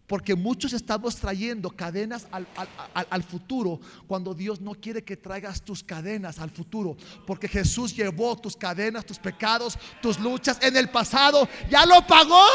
Porque 0.08 0.36
muchos 0.36 0.74
estamos 0.74 1.16
trayendo 1.16 1.72
cadenas 1.72 2.28
al, 2.32 3.24
futuro 3.24 3.80
cuando 4.06 4.36
Dios 4.36 4.62
no 4.62 4.76
quiere 4.76 5.04
que 5.04 5.18
traigas 5.18 5.64
tus 5.64 5.84
cadenas 5.84 6.38
al 6.38 6.52
futuro. 6.52 6.96
Porque 7.26 7.48
Jesús 7.48 7.96
llevó 7.96 8.36
tus 8.38 8.56
cadenas, 8.56 9.04
tus 9.04 9.18
pecados, 9.18 9.80
tus 10.04 10.20
luchas 10.20 10.60
en 10.62 10.78
el 10.78 10.90
pasado. 10.90 11.50
Ya 11.72 11.88
lo 11.88 12.06
pagó. 12.06 12.46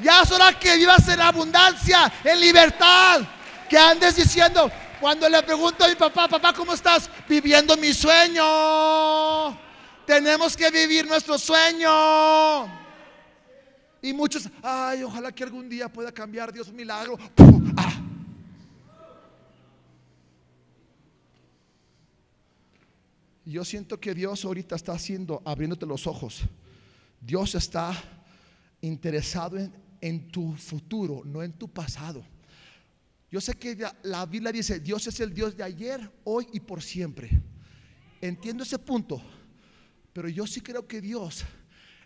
Ya 0.00 0.20
es 0.20 0.30
hora 0.30 0.58
que 0.58 0.76
vivas 0.76 1.08
en 1.08 1.20
abundancia, 1.22 2.12
en 2.22 2.38
libertad. 2.38 3.22
Que 3.70 3.78
andes 3.78 4.16
diciendo, 4.16 4.70
cuando 5.00 5.26
le 5.26 5.42
pregunto 5.42 5.84
a 5.84 5.88
mi 5.88 5.94
papá, 5.94 6.28
papá, 6.28 6.52
¿cómo 6.52 6.74
estás? 6.74 7.08
Viviendo 7.26 7.78
mi 7.78 7.94
sueño. 7.94 9.58
Tenemos 10.04 10.54
que 10.54 10.70
vivir 10.70 11.06
nuestro 11.06 11.38
sueño. 11.38 12.80
Y 14.02 14.12
muchos, 14.12 14.48
ay, 14.62 15.02
ojalá 15.02 15.32
que 15.32 15.44
algún 15.44 15.68
día 15.68 15.92
pueda 15.92 16.12
cambiar 16.12 16.52
Dios 16.52 16.68
un 16.68 16.76
milagro. 16.76 17.18
Ah. 17.76 18.00
Yo 23.44 23.64
siento 23.64 23.98
que 23.98 24.14
Dios 24.14 24.44
ahorita 24.44 24.76
está 24.76 24.92
haciendo, 24.92 25.42
abriéndote 25.44 25.84
los 25.84 26.06
ojos. 26.06 26.42
Dios 27.20 27.54
está 27.54 27.92
interesado 28.80 29.58
en, 29.58 29.74
en 30.00 30.28
tu 30.28 30.54
futuro, 30.54 31.22
no 31.24 31.42
en 31.42 31.52
tu 31.52 31.68
pasado. 31.68 32.24
Yo 33.30 33.40
sé 33.40 33.54
que 33.54 33.76
la 34.02 34.24
Biblia 34.26 34.50
dice, 34.50 34.80
Dios 34.80 35.06
es 35.06 35.20
el 35.20 35.34
Dios 35.34 35.56
de 35.56 35.62
ayer, 35.62 36.10
hoy 36.24 36.48
y 36.52 36.60
por 36.60 36.82
siempre. 36.82 37.30
Entiendo 38.20 38.62
ese 38.62 38.78
punto, 38.78 39.22
pero 40.12 40.28
yo 40.28 40.46
sí 40.46 40.60
creo 40.60 40.86
que 40.86 41.00
Dios 41.00 41.44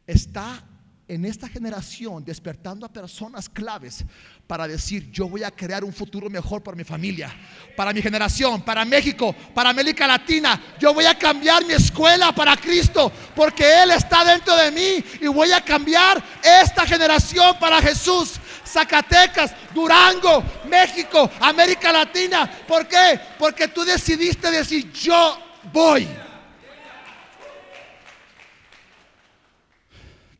está 0.06 0.64
en 1.06 1.24
esta 1.26 1.48
generación 1.48 2.24
despertando 2.24 2.86
a 2.86 2.92
personas 2.92 3.48
claves 3.48 4.04
para 4.46 4.66
decir, 4.66 5.10
yo 5.10 5.28
voy 5.28 5.42
a 5.42 5.50
crear 5.50 5.84
un 5.84 5.92
futuro 5.92 6.30
mejor 6.30 6.62
para 6.62 6.76
mi 6.76 6.84
familia, 6.84 7.34
para 7.76 7.92
mi 7.92 8.00
generación, 8.00 8.62
para 8.62 8.84
México, 8.84 9.34
para 9.54 9.70
América 9.70 10.06
Latina. 10.06 10.60
Yo 10.78 10.94
voy 10.94 11.04
a 11.04 11.18
cambiar 11.18 11.64
mi 11.66 11.74
escuela 11.74 12.34
para 12.34 12.56
Cristo, 12.56 13.12
porque 13.34 13.82
Él 13.82 13.90
está 13.90 14.24
dentro 14.24 14.56
de 14.56 14.70
mí 14.70 15.04
y 15.20 15.26
voy 15.26 15.52
a 15.52 15.60
cambiar 15.60 16.22
esta 16.42 16.86
generación 16.86 17.58
para 17.58 17.82
Jesús. 17.82 18.40
Zacatecas, 18.66 19.52
Durango, 19.74 20.42
México, 20.68 21.30
América 21.40 21.92
Latina. 21.92 22.50
¿Por 22.66 22.88
qué? 22.88 23.20
Porque 23.38 23.68
tú 23.68 23.84
decidiste 23.84 24.50
decir, 24.50 24.90
yo 24.92 25.38
voy. 25.70 26.08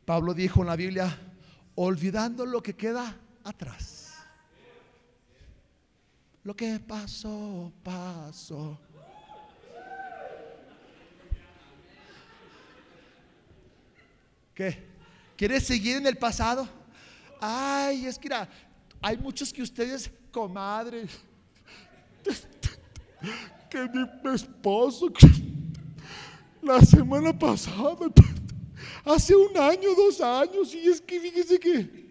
Pablo 0.05 0.33
dijo 0.35 0.61
en 0.61 0.67
la 0.67 0.75
Biblia, 0.75 1.17
olvidando 1.73 2.45
lo 2.45 2.61
que 2.61 2.75
queda 2.75 3.15
atrás. 3.43 4.13
Lo 6.43 6.55
que 6.55 6.79
pasó, 6.79 7.73
pasó. 7.83 8.79
¿Qué? 14.53 14.85
¿Quieres 15.35 15.65
seguir 15.65 15.97
en 15.97 16.05
el 16.07 16.17
pasado? 16.17 16.69
Ay, 17.41 18.05
es 18.05 18.17
que 18.17 18.29
mira, 18.29 18.47
hay 19.01 19.17
muchos 19.17 19.51
que 19.51 19.61
ustedes, 19.61 20.09
comadres, 20.31 21.19
que 23.69 23.89
mi 23.89 24.33
esposo, 24.33 25.11
la 26.61 26.79
semana 26.81 27.37
pasada, 27.37 28.07
hace 29.05 29.35
un 29.35 29.55
año, 29.57 29.93
dos 29.95 30.19
años, 30.21 30.73
y 30.73 30.87
es 30.87 30.99
que 30.99 31.19
fíjese 31.19 31.59
que, 31.59 32.05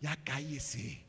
ya 0.00 0.16
cállese. 0.24 1.04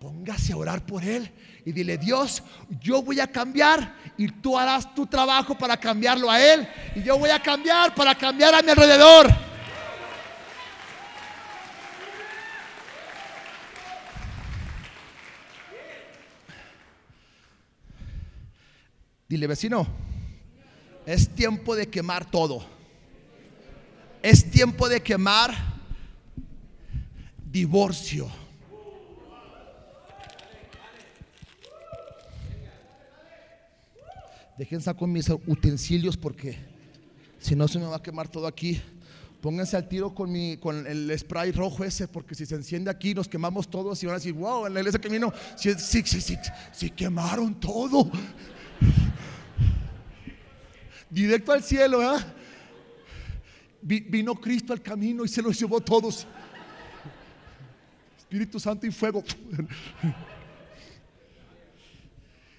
Póngase 0.00 0.52
a 0.52 0.56
orar 0.58 0.84
por 0.84 1.02
él 1.02 1.30
y 1.64 1.72
dile, 1.72 1.96
Dios, 1.96 2.42
yo 2.78 3.00
voy 3.00 3.20
a 3.20 3.26
cambiar 3.26 3.94
y 4.18 4.28
tú 4.28 4.58
harás 4.58 4.94
tu 4.94 5.06
trabajo 5.06 5.56
para 5.56 5.78
cambiarlo 5.78 6.30
a 6.30 6.38
él 6.42 6.68
y 6.94 7.02
yo 7.02 7.18
voy 7.18 7.30
a 7.30 7.40
cambiar 7.40 7.94
para 7.94 8.14
cambiar 8.14 8.54
a 8.54 8.60
mi 8.60 8.70
alrededor. 8.70 9.28
Dile, 19.26 19.46
vecino, 19.46 19.86
es 21.06 21.28
tiempo 21.28 21.76
de 21.76 21.88
quemar 21.88 22.30
todo. 22.30 22.64
Es 24.22 24.50
tiempo 24.50 24.88
de 24.88 25.02
quemar 25.02 25.54
divorcio. 27.50 28.30
Dejen 34.56 34.80
saco 34.80 35.06
mis 35.06 35.28
utensilios 35.28 36.16
porque 36.16 36.56
si 37.40 37.56
no 37.56 37.66
se 37.66 37.78
me 37.78 37.86
va 37.86 37.96
a 37.96 38.02
quemar 38.02 38.28
todo 38.28 38.46
aquí. 38.46 38.80
Pónganse 39.42 39.76
al 39.76 39.86
tiro 39.88 40.14
con, 40.14 40.32
mi, 40.32 40.56
con 40.56 40.86
el 40.86 41.18
spray 41.18 41.52
rojo 41.52 41.84
ese, 41.84 42.08
porque 42.08 42.34
si 42.34 42.46
se 42.46 42.54
enciende 42.54 42.90
aquí 42.90 43.12
nos 43.12 43.28
quemamos 43.28 43.68
todos 43.68 44.02
y 44.02 44.06
van 44.06 44.14
a 44.14 44.18
decir, 44.18 44.32
wow, 44.32 44.66
en 44.66 44.72
la 44.72 44.80
iglesia 44.80 44.98
camino, 44.98 45.34
si, 45.54 45.74
si, 45.74 46.02
si, 46.02 46.38
si 46.72 46.90
quemaron 46.90 47.60
todo 47.60 48.10
directo 51.14 51.52
al 51.52 51.62
cielo, 51.62 52.02
¿eh? 52.02 52.20
Vino 53.80 54.34
Cristo 54.34 54.72
al 54.72 54.82
camino 54.82 55.24
y 55.24 55.28
se 55.28 55.42
los 55.42 55.58
llevó 55.58 55.80
todos. 55.80 56.26
Espíritu 58.18 58.58
Santo 58.58 58.86
y 58.86 58.90
fuego. 58.90 59.22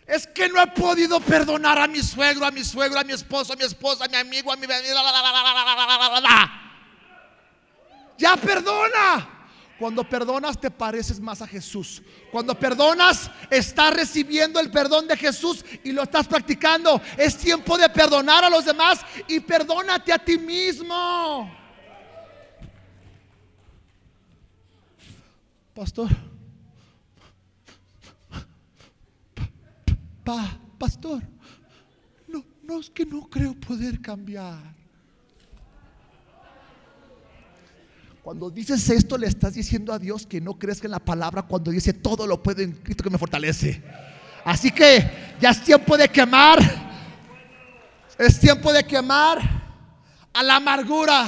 Es 0.06 0.28
que 0.28 0.48
no 0.48 0.62
he 0.62 0.68
podido 0.68 1.20
perdonar 1.20 1.80
a 1.80 1.88
mi 1.88 2.02
suegro, 2.02 2.46
a 2.46 2.52
mi 2.52 2.64
suegro, 2.64 3.00
a 3.00 3.04
mi 3.04 3.14
esposo, 3.14 3.54
a 3.54 3.56
mi 3.56 3.64
esposa, 3.64 4.06
a 4.06 4.08
mi 4.08 4.16
amigo, 4.16 4.52
a 4.52 4.56
mi 4.56 4.68
Ya 8.18 8.38
perdona. 8.38 9.35
Cuando 9.78 10.08
perdonas 10.08 10.60
te 10.60 10.72
pareces 10.72 11.20
más 11.20 11.42
a 11.42 11.48
Jesús. 11.48 12.02
Cuando 12.32 12.58
perdonas 12.58 13.30
estás 13.50 13.94
recibiendo 13.94 14.60
el 14.60 14.72
perdón 14.72 15.08
de 15.08 15.18
Jesús 15.18 15.66
y 15.84 15.92
lo 15.92 16.04
estás 16.04 16.28
practicando. 16.28 17.02
Es 17.18 17.38
tiempo 17.38 17.78
de 17.78 17.90
perdonar 17.90 18.44
a 18.44 18.50
los 18.50 18.66
demás 18.66 19.02
y 19.28 19.40
perdónate 19.42 20.14
a 20.14 20.20
ti 20.20 20.38
mismo. 20.38 21.52
Pastor. 25.74 26.10
Pa, 30.24 30.58
pastor. 30.80 31.22
No, 32.28 32.44
no 32.64 32.80
es 32.80 32.90
que 32.90 33.06
no 33.06 33.30
creo 33.30 33.54
poder 33.56 34.02
cambiar. 34.02 34.75
Cuando 38.26 38.50
dices 38.50 38.90
esto, 38.90 39.20
le 39.20 39.28
estás 39.28 39.54
diciendo 39.54 39.94
a 39.94 40.00
Dios 40.00 40.26
que 40.26 40.42
no 40.42 40.58
crees 40.58 40.84
en 40.84 40.90
la 40.90 40.98
palabra 40.98 41.44
cuando 41.44 41.70
dice 41.70 41.94
todo 41.94 42.26
lo 42.26 42.42
puedo 42.42 42.64
en 42.64 42.72
Cristo 42.72 43.04
que 43.04 43.12
me 43.12 43.20
fortalece. 43.20 43.84
Así 44.44 44.72
que 44.72 45.36
ya 45.40 45.52
es 45.52 45.64
tiempo 45.64 45.96
de 45.96 46.10
quemar. 46.10 46.58
Es 48.18 48.40
tiempo 48.40 48.74
de 48.74 48.84
quemar 48.84 49.38
a 50.34 50.42
la 50.42 50.56
amargura. 50.56 51.28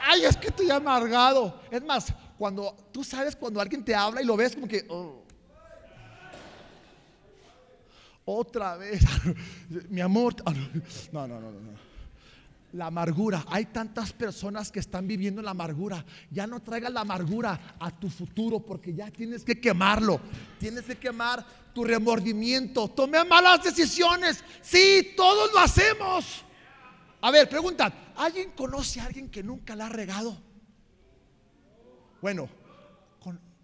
Ay, 0.00 0.24
es 0.24 0.36
que 0.36 0.48
estoy 0.48 0.68
amargado. 0.72 1.60
Es 1.70 1.84
más, 1.84 2.12
cuando 2.36 2.76
tú 2.90 3.04
sabes 3.04 3.36
cuando 3.36 3.60
alguien 3.60 3.84
te 3.84 3.94
habla 3.94 4.20
y 4.20 4.24
lo 4.24 4.36
ves 4.36 4.56
como 4.56 4.66
que 4.66 4.84
oh. 4.88 5.22
otra 8.24 8.76
vez, 8.76 9.04
mi 9.88 10.00
amor. 10.00 10.34
No, 11.12 11.28
no, 11.28 11.40
no, 11.40 11.52
no. 11.52 11.95
La 12.76 12.88
amargura. 12.88 13.42
Hay 13.48 13.64
tantas 13.64 14.12
personas 14.12 14.70
que 14.70 14.80
están 14.80 15.08
viviendo 15.08 15.40
la 15.40 15.52
amargura. 15.52 16.04
Ya 16.30 16.46
no 16.46 16.60
traigas 16.60 16.92
la 16.92 17.00
amargura 17.00 17.74
a 17.80 17.90
tu 17.90 18.10
futuro 18.10 18.60
porque 18.60 18.92
ya 18.92 19.10
tienes 19.10 19.44
que 19.44 19.58
quemarlo. 19.58 20.20
Tienes 20.60 20.84
que 20.84 20.94
quemar 20.96 21.42
tu 21.72 21.84
remordimiento. 21.84 22.88
Tomé 22.88 23.24
malas 23.24 23.64
decisiones. 23.64 24.44
Sí, 24.60 25.14
todos 25.16 25.54
lo 25.54 25.60
hacemos. 25.60 26.44
A 27.22 27.30
ver, 27.30 27.48
pregunta. 27.48 28.12
¿Alguien 28.14 28.50
conoce 28.50 29.00
a 29.00 29.06
alguien 29.06 29.30
que 29.30 29.42
nunca 29.42 29.74
la 29.74 29.86
ha 29.86 29.88
regado? 29.88 30.36
Bueno, 32.20 32.46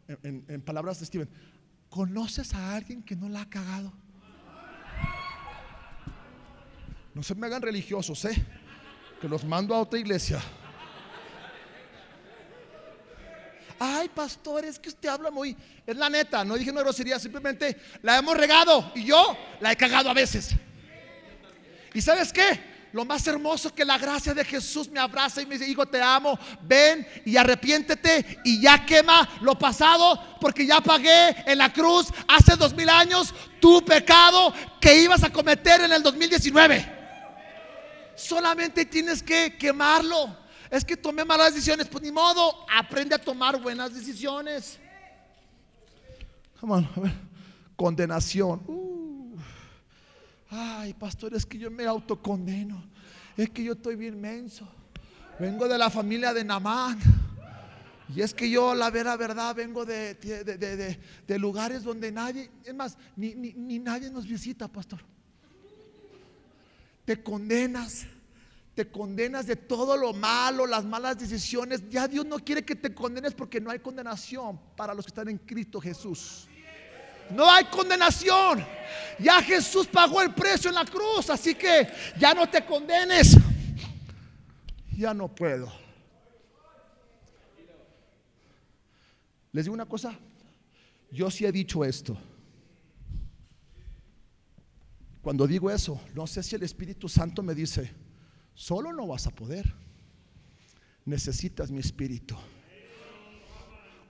en, 0.08 0.46
en 0.48 0.62
palabras 0.62 1.00
de 1.00 1.06
Steven, 1.06 1.28
¿conoces 1.90 2.54
a 2.54 2.74
alguien 2.74 3.02
que 3.02 3.14
no 3.14 3.28
la 3.28 3.42
ha 3.42 3.50
cagado? 3.50 3.92
No 7.12 7.22
se 7.22 7.34
me 7.34 7.46
hagan 7.46 7.60
religiosos, 7.60 8.24
¿eh? 8.24 8.61
Que 9.22 9.28
los 9.28 9.44
mando 9.44 9.72
a 9.72 9.78
otra 9.78 10.00
iglesia. 10.00 10.42
Ay, 13.78 14.08
pastor, 14.08 14.64
es 14.64 14.80
que 14.80 14.88
usted 14.88 15.08
habla 15.08 15.30
muy. 15.30 15.56
Es 15.86 15.96
la 15.96 16.10
neta, 16.10 16.44
no 16.44 16.56
dije 16.56 16.72
una 16.72 16.80
grosería, 16.80 17.20
simplemente 17.20 17.80
la 18.02 18.18
hemos 18.18 18.36
regado 18.36 18.90
y 18.96 19.04
yo 19.04 19.36
la 19.60 19.70
he 19.70 19.76
cagado 19.76 20.10
a 20.10 20.12
veces. 20.12 20.50
¿Y 21.94 22.00
sabes 22.00 22.32
qué? 22.32 22.72
Lo 22.92 23.04
más 23.04 23.24
hermoso 23.28 23.72
que 23.72 23.84
la 23.84 23.96
gracia 23.96 24.34
de 24.34 24.44
Jesús 24.44 24.90
me 24.90 24.98
abraza 24.98 25.40
y 25.40 25.46
me 25.46 25.56
dice, 25.56 25.70
hijo, 25.70 25.86
te 25.86 26.02
amo, 26.02 26.36
ven 26.62 27.06
y 27.24 27.36
arrepiéntete 27.36 28.40
y 28.44 28.60
ya 28.60 28.84
quema 28.84 29.28
lo 29.40 29.56
pasado 29.56 30.36
porque 30.40 30.66
ya 30.66 30.80
pagué 30.80 31.44
en 31.46 31.58
la 31.58 31.72
cruz 31.72 32.08
hace 32.26 32.56
dos 32.56 32.74
mil 32.74 32.88
años 32.88 33.32
tu 33.60 33.84
pecado 33.84 34.52
que 34.80 35.00
ibas 35.00 35.22
a 35.22 35.30
cometer 35.30 35.82
en 35.82 35.92
el 35.92 36.02
2019. 36.02 37.01
Solamente 38.14 38.84
tienes 38.84 39.22
que 39.22 39.56
quemarlo. 39.56 40.36
Es 40.70 40.84
que 40.84 40.96
tomé 40.96 41.24
malas 41.24 41.54
decisiones. 41.54 41.86
Pues 41.88 42.02
ni 42.02 42.10
modo, 42.10 42.64
aprende 42.70 43.14
a 43.14 43.18
tomar 43.18 43.60
buenas 43.60 43.94
decisiones. 43.94 44.78
Condenación. 47.76 48.62
Uh. 48.66 49.36
Ay, 50.50 50.94
pastor, 50.94 51.34
es 51.34 51.44
que 51.46 51.58
yo 51.58 51.70
me 51.70 51.84
autocondeno. 51.86 52.84
Es 53.36 53.50
que 53.50 53.64
yo 53.64 53.72
estoy 53.72 53.96
bien 53.96 54.20
menso. 54.20 54.68
Vengo 55.38 55.66
de 55.66 55.78
la 55.78 55.90
familia 55.90 56.32
de 56.32 56.44
Namán. 56.44 56.98
Y 58.14 58.20
es 58.20 58.34
que 58.34 58.48
yo, 58.50 58.74
la 58.74 58.90
vera 58.90 59.16
verdad, 59.16 59.54
vengo 59.54 59.86
de, 59.86 60.14
de, 60.14 61.38
lugares 61.38 61.82
donde 61.82 62.12
nadie, 62.12 62.50
es 62.62 62.74
más, 62.74 62.98
ni, 63.16 63.34
ni 63.34 63.78
nadie 63.78 64.10
nos 64.10 64.26
visita, 64.26 64.68
pastor 64.68 65.00
te 67.04 67.22
condenas. 67.22 68.06
Te 68.74 68.90
condenas 68.90 69.46
de 69.46 69.54
todo 69.54 69.98
lo 69.98 70.14
malo, 70.14 70.66
las 70.66 70.84
malas 70.84 71.18
decisiones. 71.18 71.82
Ya 71.90 72.08
Dios 72.08 72.24
no 72.24 72.38
quiere 72.38 72.64
que 72.64 72.74
te 72.74 72.94
condenes 72.94 73.34
porque 73.34 73.60
no 73.60 73.70
hay 73.70 73.80
condenación 73.80 74.58
para 74.76 74.94
los 74.94 75.04
que 75.04 75.10
están 75.10 75.28
en 75.28 75.36
Cristo 75.36 75.78
Jesús. 75.78 76.48
No 77.30 77.50
hay 77.50 77.64
condenación. 77.66 78.64
Ya 79.18 79.42
Jesús 79.42 79.86
pagó 79.86 80.22
el 80.22 80.32
precio 80.32 80.70
en 80.70 80.76
la 80.76 80.86
cruz, 80.86 81.28
así 81.28 81.54
que 81.54 81.88
ya 82.18 82.32
no 82.32 82.48
te 82.48 82.64
condenes. 82.64 83.36
ya 84.96 85.12
no 85.12 85.28
puedo. 85.28 85.70
Les 89.52 89.66
digo 89.66 89.74
una 89.74 89.86
cosa, 89.86 90.18
yo 91.10 91.30
sí 91.30 91.44
he 91.44 91.52
dicho 91.52 91.84
esto. 91.84 92.16
Cuando 95.22 95.46
digo 95.46 95.70
eso, 95.70 96.00
no 96.14 96.26
sé 96.26 96.42
si 96.42 96.56
el 96.56 96.64
Espíritu 96.64 97.08
Santo 97.08 97.42
me 97.42 97.54
dice, 97.54 97.92
solo 98.54 98.92
no 98.92 99.06
vas 99.06 99.28
a 99.28 99.30
poder, 99.30 99.72
necesitas 101.04 101.70
mi 101.70 101.78
Espíritu. 101.78 102.36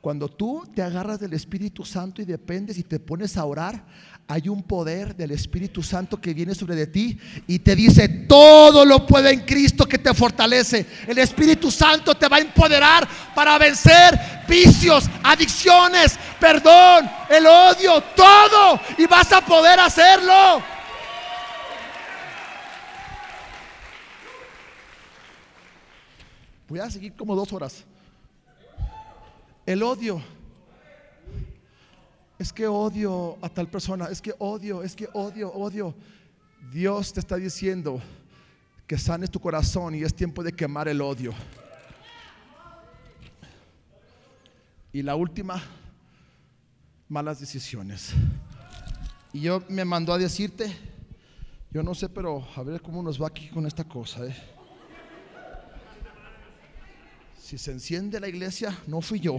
Cuando 0.01 0.29
tú 0.29 0.65
te 0.75 0.83
agarras 0.83 1.21
del 1.21 1.33
Espíritu 1.35 1.85
Santo 1.85 2.21
y 2.21 2.25
dependes 2.25 2.77
y 2.77 2.83
te 2.83 2.99
pones 2.99 3.37
a 3.37 3.45
orar, 3.45 3.85
hay 4.27 4.49
un 4.49 4.63
poder 4.63 5.15
del 5.15 5.31
Espíritu 5.31 5.81
Santo 5.81 6.21
que 6.21 6.35
viene 6.35 6.57
sobre 6.57 6.75
de 6.75 6.89
ti 6.89 7.17
y 7.47 7.61
te 7.61 7.77
dice, 7.77 8.09
todo 8.09 8.85
lo 8.85 9.07
puede 9.07 9.33
en 9.33 9.41
Cristo 9.43 9.87
que 9.87 9.99
te 9.99 10.13
fortalece. 10.13 10.87
El 11.07 11.19
Espíritu 11.19 11.71
Santo 11.71 12.17
te 12.17 12.27
va 12.27 12.39
a 12.39 12.41
empoderar 12.41 13.07
para 13.33 13.59
vencer 13.59 14.19
vicios, 14.49 15.05
adicciones, 15.23 16.19
perdón, 16.41 17.09
el 17.31 17.47
odio, 17.47 18.03
todo. 18.17 18.81
Y 18.99 19.07
vas 19.07 19.31
a 19.31 19.41
poder 19.43 19.79
hacerlo. 19.79 20.72
Voy 26.69 26.79
a 26.79 26.91
seguir 26.91 27.15
como 27.15 27.35
dos 27.35 27.53
horas. 27.53 27.85
El 29.67 29.83
odio. 29.83 30.23
Es 32.39 32.53
que 32.53 32.67
odio 32.67 33.39
a 33.41 33.49
tal 33.49 33.69
persona, 33.69 34.07
es 34.07 34.21
que 34.21 34.35
odio, 34.39 34.83
es 34.83 34.97
que 34.97 35.09
odio, 35.13 35.53
odio. 35.53 35.95
Dios 36.73 37.13
te 37.13 37.21
está 37.21 37.37
diciendo 37.37 38.01
que 38.87 38.99
sanes 38.99 39.31
tu 39.31 39.39
corazón 39.39 39.95
y 39.95 40.03
es 40.03 40.15
tiempo 40.15 40.43
de 40.43 40.53
quemar 40.53 40.89
el 40.89 41.01
odio. 41.01 41.33
Y 44.93 45.03
la 45.03 45.15
última, 45.15 45.63
malas 47.09 47.41
decisiones. 47.41 48.13
Y 49.33 49.41
yo 49.41 49.63
me 49.69 49.85
mandó 49.85 50.13
a 50.13 50.19
decirte, 50.19 50.77
yo 51.71 51.83
no 51.83 51.95
sé, 51.95 52.09
pero 52.09 52.47
a 52.55 52.63
ver 52.63 52.83
cómo 52.83 53.03
nos 53.03 53.21
va 53.21 53.29
aquí 53.29 53.49
con 53.49 53.67
esta 53.67 53.85
cosa. 53.85 54.27
¿eh? 54.27 54.37
Si 57.53 57.59
se 57.59 57.71
enciende 57.71 58.19
la 58.19 58.29
iglesia, 58.29 58.75
no 58.87 59.03
fui 59.03 59.21
yo. 59.21 59.37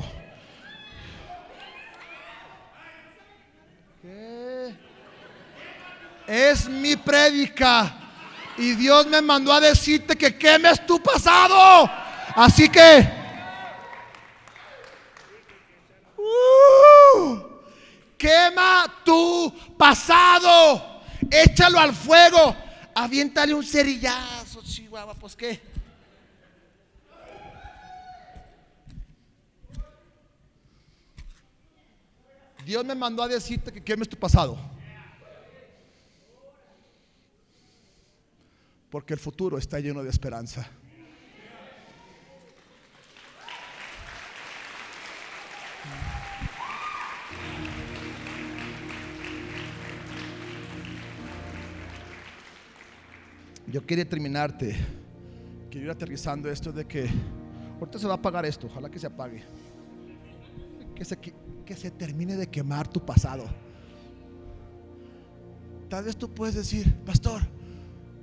Es 6.27 6.69
mi 6.69 6.95
prédica. 6.95 7.91
Y 8.55 8.75
Dios 8.75 9.07
me 9.07 9.19
mandó 9.19 9.51
a 9.51 9.59
decirte 9.59 10.15
que 10.15 10.37
quemes 10.37 10.85
tu 10.85 11.01
pasado. 11.01 11.89
Así 12.35 12.69
que... 12.69 13.03
Uh, 16.15 17.39
quema 18.15 18.93
tu 19.03 19.51
pasado. 19.75 21.01
Échalo 21.31 21.79
al 21.79 21.95
fuego. 21.95 22.55
Aviéntale 22.93 23.55
un 23.55 23.63
cerillazo, 23.63 24.61
chihuahua. 24.61 25.15
Pues 25.15 25.35
qué. 25.35 25.72
Dios 32.65 32.85
me 32.85 32.95
mandó 32.95 33.23
a 33.23 33.27
decirte 33.27 33.71
que 33.71 33.83
quemes 33.83 34.07
tu 34.07 34.17
pasado. 34.17 34.57
Porque 38.89 39.13
el 39.13 39.19
futuro 39.19 39.57
está 39.57 39.79
lleno 39.79 40.03
de 40.03 40.09
esperanza. 40.09 40.69
Yo 53.65 53.83
quería 53.83 54.07
terminarte, 54.07 54.75
quiero 55.71 55.87
ir 55.87 55.91
aterrizando 55.91 56.47
esto 56.47 56.71
de 56.71 56.85
que 56.85 57.09
ahorita 57.79 57.97
se 57.97 58.05
va 58.05 58.13
a 58.13 58.17
apagar 58.17 58.45
esto, 58.45 58.67
ojalá 58.67 58.87
que 58.87 58.99
se 58.99 59.07
apague. 59.07 59.43
Que 60.93 61.03
se, 61.03 61.17
que 61.63 61.75
se 61.75 61.91
termine 61.91 62.35
de 62.35 62.47
quemar 62.47 62.87
tu 62.87 63.03
pasado. 63.05 63.45
Tal 65.89 66.03
vez 66.03 66.15
tú 66.17 66.29
puedes 66.29 66.55
decir, 66.55 66.95
pastor, 67.05 67.41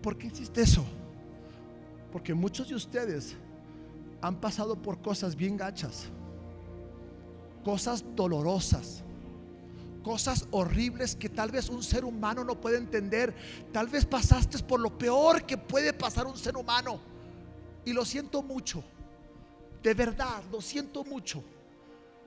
¿por 0.02 0.16
qué 0.18 0.26
hiciste 0.26 0.62
eso? 0.62 0.84
Porque 2.10 2.34
muchos 2.34 2.68
de 2.68 2.74
ustedes 2.74 3.36
han 4.20 4.40
pasado 4.40 4.76
por 4.76 5.00
cosas 5.00 5.36
bien 5.36 5.56
gachas, 5.56 6.06
cosas 7.64 8.04
dolorosas, 8.16 9.02
cosas 10.02 10.46
horribles 10.50 11.14
que 11.14 11.28
tal 11.28 11.50
vez 11.50 11.68
un 11.68 11.82
ser 11.82 12.04
humano 12.04 12.44
no 12.44 12.60
puede 12.60 12.78
entender. 12.78 13.34
Tal 13.72 13.86
vez 13.86 14.04
pasaste 14.04 14.58
por 14.60 14.80
lo 14.80 14.96
peor 14.96 15.44
que 15.44 15.56
puede 15.56 15.92
pasar 15.92 16.26
un 16.26 16.36
ser 16.36 16.56
humano. 16.56 17.00
Y 17.84 17.92
lo 17.92 18.04
siento 18.04 18.42
mucho, 18.42 18.82
de 19.82 19.94
verdad, 19.94 20.42
lo 20.50 20.60
siento 20.60 21.04
mucho. 21.04 21.42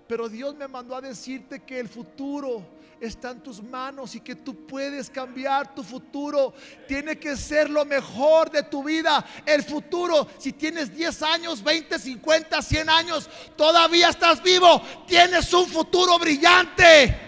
Pero 0.07 0.29
Dios 0.29 0.55
me 0.55 0.67
mandó 0.67 0.95
a 0.95 1.01
decirte 1.01 1.61
que 1.61 1.79
el 1.79 1.87
futuro 1.87 2.63
está 2.99 3.31
en 3.31 3.41
tus 3.41 3.61
manos 3.61 4.15
y 4.15 4.21
que 4.21 4.35
tú 4.35 4.65
puedes 4.65 5.09
cambiar 5.09 5.73
tu 5.73 5.83
futuro. 5.83 6.53
Tiene 6.87 7.17
que 7.17 7.35
ser 7.35 7.69
lo 7.69 7.85
mejor 7.85 8.49
de 8.49 8.63
tu 8.63 8.83
vida. 8.83 9.25
El 9.45 9.63
futuro, 9.63 10.27
si 10.37 10.53
tienes 10.53 10.93
10 10.95 11.21
años, 11.23 11.63
20, 11.63 11.99
50, 11.99 12.61
100 12.61 12.89
años, 12.89 13.29
todavía 13.55 14.09
estás 14.09 14.41
vivo. 14.41 14.81
Tienes 15.07 15.53
un 15.53 15.67
futuro 15.67 16.17
brillante. 16.19 17.19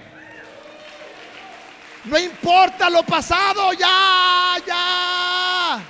No 2.06 2.20
importa 2.20 2.90
lo 2.90 3.04
pasado, 3.04 3.74
ya, 3.74 4.56
ya. 4.66 5.84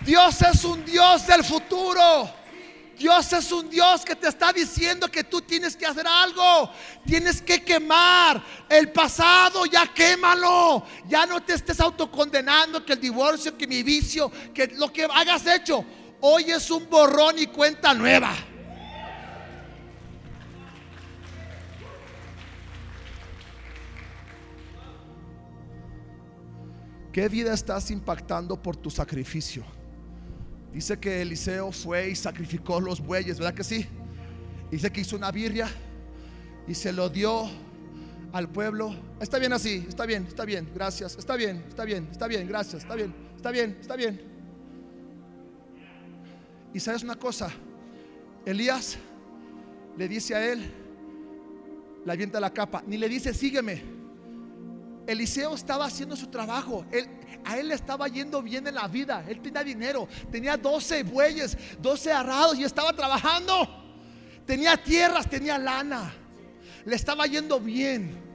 Dios 0.00 0.40
es 0.40 0.64
un 0.64 0.84
Dios 0.84 1.26
del 1.26 1.44
futuro. 1.44 2.30
Dios 2.98 3.32
es 3.32 3.52
un 3.52 3.70
Dios 3.70 4.04
que 4.04 4.16
te 4.16 4.26
está 4.26 4.52
diciendo 4.52 5.08
que 5.08 5.22
tú 5.22 5.40
tienes 5.40 5.76
que 5.76 5.86
hacer 5.86 6.06
algo. 6.06 6.70
Tienes 7.06 7.40
que 7.40 7.62
quemar 7.62 8.42
el 8.68 8.90
pasado, 8.90 9.64
ya 9.66 9.86
quémalo. 9.94 10.84
Ya 11.06 11.24
no 11.24 11.40
te 11.40 11.54
estés 11.54 11.78
autocondenando 11.80 12.84
que 12.84 12.94
el 12.94 13.00
divorcio, 13.00 13.56
que 13.56 13.68
mi 13.68 13.84
vicio, 13.84 14.30
que 14.52 14.66
lo 14.66 14.92
que 14.92 15.06
hayas 15.10 15.46
hecho. 15.46 15.84
Hoy 16.20 16.50
es 16.50 16.70
un 16.72 16.90
borrón 16.90 17.38
y 17.38 17.46
cuenta 17.46 17.94
nueva. 17.94 18.34
¿Qué 27.12 27.28
vida 27.28 27.52
estás 27.52 27.90
impactando 27.90 28.60
por 28.60 28.76
tu 28.76 28.90
sacrificio? 28.90 29.77
Dice 30.72 30.98
que 30.98 31.22
Eliseo 31.22 31.72
fue 31.72 32.10
y 32.10 32.14
sacrificó 32.14 32.80
los 32.80 33.00
bueyes, 33.00 33.38
¿verdad 33.38 33.54
que 33.54 33.64
sí? 33.64 33.86
Dice 34.70 34.90
que 34.90 35.00
hizo 35.00 35.16
una 35.16 35.30
birria 35.30 35.68
y 36.66 36.74
se 36.74 36.92
lo 36.92 37.08
dio 37.08 37.48
al 38.32 38.48
pueblo. 38.50 38.94
Está 39.20 39.38
bien 39.38 39.52
así, 39.52 39.86
está 39.88 40.04
bien, 40.04 40.26
está 40.26 40.44
bien, 40.44 40.70
gracias, 40.74 41.16
está 41.16 41.36
bien, 41.36 41.64
está 41.68 41.84
bien, 41.84 42.08
está 42.10 42.26
bien, 42.26 42.46
gracias, 42.46 42.82
está 42.82 42.94
bien, 42.94 43.14
está 43.36 43.50
bien, 43.50 43.78
está 43.80 43.96
bien. 43.96 44.20
Y 46.74 46.80
sabes 46.80 47.02
una 47.02 47.16
cosa, 47.16 47.50
Elías 48.44 48.98
le 49.96 50.06
dice 50.06 50.34
a 50.34 50.52
él, 50.52 50.70
le 52.04 52.12
avienta 52.12 52.38
la 52.38 52.52
capa, 52.52 52.84
ni 52.86 52.98
le 52.98 53.08
dice, 53.08 53.32
sígueme. 53.32 53.82
Eliseo 55.06 55.54
estaba 55.54 55.86
haciendo 55.86 56.14
su 56.16 56.26
trabajo. 56.26 56.84
A 57.44 57.58
él 57.58 57.68
le 57.68 57.74
estaba 57.74 58.08
yendo 58.08 58.42
bien 58.42 58.66
en 58.66 58.74
la 58.74 58.88
vida. 58.88 59.24
Él 59.28 59.40
tenía 59.40 59.64
dinero. 59.64 60.08
Tenía 60.30 60.56
12 60.56 61.02
bueyes, 61.04 61.56
12 61.80 62.12
arrados 62.12 62.58
y 62.58 62.64
estaba 62.64 62.92
trabajando. 62.92 63.68
Tenía 64.46 64.76
tierras, 64.76 65.28
tenía 65.28 65.58
lana. 65.58 66.12
Le 66.84 66.96
estaba 66.96 67.26
yendo 67.26 67.60
bien. 67.60 68.26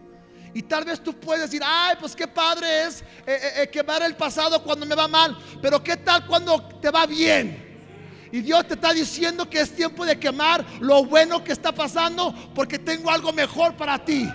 Y 0.53 0.61
tal 0.61 0.85
vez 0.85 1.01
tú 1.01 1.13
puedes 1.13 1.49
decir, 1.49 1.61
ay, 1.65 1.95
pues 1.99 2.15
qué 2.15 2.27
padre 2.27 2.83
es 2.83 3.01
eh, 3.01 3.05
eh, 3.27 3.51
eh, 3.63 3.69
quemar 3.69 4.03
el 4.03 4.15
pasado 4.15 4.63
cuando 4.63 4.85
me 4.85 4.93
va 4.93 5.07
mal. 5.07 5.37
Pero 5.61 5.83
qué 5.83 5.97
tal 5.97 6.27
cuando 6.27 6.61
te 6.79 6.91
va 6.91 7.05
bien. 7.05 7.73
Y 8.31 8.41
Dios 8.41 8.67
te 8.67 8.75
está 8.75 8.93
diciendo 8.93 9.49
que 9.49 9.61
es 9.61 9.75
tiempo 9.75 10.05
de 10.05 10.19
quemar 10.19 10.65
lo 10.79 11.05
bueno 11.05 11.43
que 11.43 11.51
está 11.51 11.71
pasando 11.71 12.33
porque 12.55 12.79
tengo 12.79 13.11
algo 13.11 13.31
mejor 13.31 13.75
para 13.75 14.03
ti. 14.03 14.27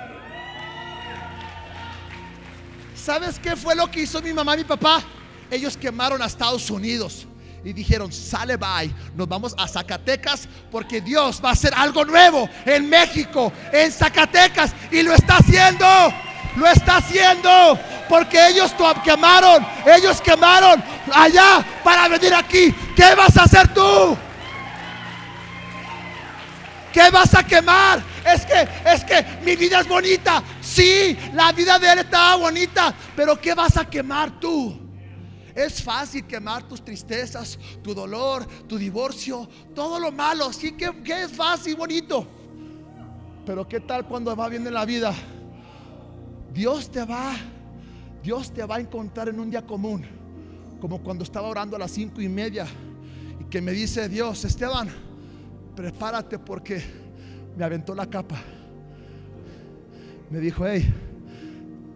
¿Sabes 3.09 3.39
qué 3.39 3.57
fue 3.57 3.75
lo 3.75 3.91
que 3.91 4.03
hizo 4.03 4.21
mi 4.21 4.35
mamá 4.35 4.53
y 4.53 4.59
mi 4.59 4.65
papá? 4.65 5.03
Ellos 5.51 5.79
quemaron 5.79 6.21
a 6.21 6.27
Estados 6.27 6.69
Unidos 6.69 7.27
y 7.65 7.73
dijeron, 7.73 8.13
sale 8.13 8.59
bye, 8.59 8.95
nos 9.15 9.27
vamos 9.27 9.55
a 9.57 9.67
Zacatecas 9.67 10.47
porque 10.71 11.01
Dios 11.01 11.41
va 11.43 11.49
a 11.49 11.53
hacer 11.53 11.73
algo 11.75 12.05
nuevo 12.05 12.47
en 12.67 12.87
México, 12.87 13.51
en 13.73 13.91
Zacatecas 13.91 14.75
y 14.93 15.03
lo 15.03 15.15
está 15.15 15.39
haciendo, 15.39 15.87
lo 16.57 16.67
está 16.67 16.99
haciendo 16.99 17.79
porque 18.11 18.47
ellos 18.49 18.75
quemaron, 19.03 19.67
ellos 19.87 20.21
quemaron 20.21 20.85
allá 21.11 21.65
para 21.83 22.09
venir 22.09 22.35
aquí. 22.35 22.75
¿Qué 22.95 23.15
vas 23.15 23.35
a 23.39 23.45
hacer 23.45 23.73
tú? 23.73 24.19
¿Qué 26.93 27.09
vas 27.11 27.35
a 27.35 27.43
quemar? 27.43 28.03
Es 28.35 28.45
que, 28.45 28.69
es 28.85 29.05
que 29.05 29.25
mi 29.45 29.57
vida 29.57 29.81
es 29.81 29.89
bonita. 29.89 30.43
Sí, 30.61 31.17
la 31.35 31.53
vida 31.53 31.79
de 31.79 31.93
él 31.93 31.99
estaba 32.01 32.37
bonita. 32.37 32.95
Pero 33.17 33.41
¿qué 33.41 33.55
vas 33.55 33.77
a 33.77 33.89
quemar 33.89 34.39
tú? 34.39 34.79
Es 35.55 35.83
fácil 35.83 36.27
quemar 36.27 36.69
tus 36.69 36.85
tristezas, 36.85 37.59
tu 37.83 37.95
dolor, 37.95 38.47
tu 38.69 38.79
divorcio, 38.79 39.49
todo 39.75 39.99
lo 39.99 40.13
malo. 40.13 40.53
Sí 40.53 40.73
que, 40.73 41.03
que 41.03 41.25
es 41.25 41.33
fácil, 41.33 41.75
bonito. 41.75 42.27
Pero 43.45 43.67
¿qué 43.67 43.81
tal 43.81 44.07
cuando 44.07 44.37
va 44.37 44.49
bien 44.49 44.67
en 44.67 44.75
la 44.75 44.85
vida? 44.85 45.15
Dios 46.53 46.91
te 46.91 47.05
va, 47.05 47.35
Dios 48.23 48.53
te 48.53 48.65
va 48.65 48.77
a 48.77 48.81
encontrar 48.81 49.29
en 49.29 49.41
un 49.41 49.51
día 49.51 49.63
común. 49.63 50.07
Como 50.81 51.03
cuando 51.03 51.25
estaba 51.25 51.49
orando 51.49 51.75
a 51.77 51.79
las 51.79 51.91
cinco 51.91 52.21
y 52.21 52.29
media 52.29 52.67
y 53.41 53.45
que 53.45 53.61
me 53.61 53.73
dice 53.73 54.09
Dios, 54.09 54.45
Esteban, 54.45 54.89
prepárate 55.75 56.39
porque 56.39 57.08
me 57.59 57.65
aventó 57.65 57.93
la 57.93 58.07
capa. 58.07 58.37
Me 60.31 60.39
dijo, 60.39 60.65
hey, 60.65 60.89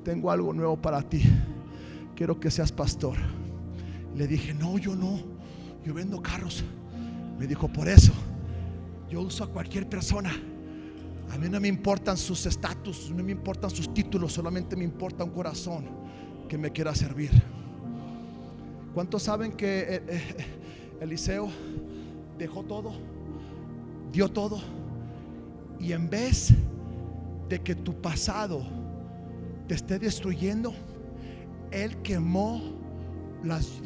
tengo 0.04 0.30
algo 0.30 0.52
nuevo 0.52 0.76
para 0.76 1.00
ti. 1.00 1.22
Quiero 2.16 2.40
que 2.40 2.50
seas 2.50 2.72
pastor. 2.72 3.16
Le 4.16 4.26
dije, 4.26 4.52
no, 4.54 4.76
yo 4.76 4.96
no. 4.96 5.20
Yo 5.84 5.94
vendo 5.94 6.20
carros. 6.20 6.64
Me 7.38 7.46
dijo, 7.46 7.68
por 7.68 7.88
eso, 7.88 8.12
yo 9.08 9.20
uso 9.20 9.44
a 9.44 9.46
cualquier 9.46 9.88
persona. 9.88 10.32
A 11.30 11.38
mí 11.38 11.48
no 11.48 11.60
me 11.60 11.68
importan 11.68 12.16
sus 12.16 12.44
estatus, 12.44 13.10
no 13.10 13.22
me 13.22 13.32
importan 13.32 13.70
sus 13.70 13.94
títulos, 13.94 14.32
solamente 14.32 14.76
me 14.76 14.84
importa 14.84 15.22
un 15.22 15.30
corazón 15.30 15.86
que 16.48 16.58
me 16.58 16.72
quiera 16.72 16.94
servir. 16.94 17.30
¿Cuántos 18.92 19.22
saben 19.22 19.52
que 19.52 19.80
eh, 19.80 20.02
eh, 20.08 20.34
Eliseo 21.00 21.48
dejó 22.36 22.64
todo? 22.64 22.92
dio 24.12 24.28
todo. 24.28 24.60
Y 25.82 25.92
en 25.92 26.08
vez 26.08 26.54
de 27.48 27.60
que 27.60 27.74
tu 27.74 28.00
pasado 28.00 28.62
te 29.66 29.74
esté 29.74 29.98
destruyendo, 29.98 30.72
Él 31.72 32.00
quemó 32.02 32.62
las, 33.42 33.82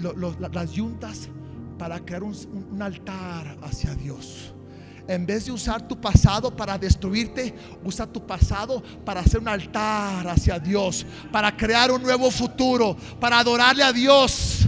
yuntas 0.73 1.31
para 1.79 1.99
crear 2.01 2.23
un, 2.23 2.37
un 2.71 2.83
altar 2.83 3.57
hacia 3.63 3.95
Dios. 3.95 4.53
En 5.09 5.25
vez 5.25 5.47
de 5.47 5.53
usar 5.53 5.89
tu 5.89 5.99
pasado 5.99 6.55
para 6.55 6.77
destruirte, 6.77 7.55
usa 7.83 8.07
tu 8.07 8.27
pasado 8.27 8.83
para 9.03 9.21
hacer 9.21 9.41
un 9.41 9.49
altar 9.49 10.29
hacia 10.29 10.59
Dios, 10.59 11.07
para 11.33 11.57
crear 11.57 11.91
un 11.91 12.03
nuevo 12.03 12.31
futuro, 12.31 12.95
para 13.19 13.39
adorarle 13.39 13.83
a 13.83 13.93
Dios. 13.93 14.67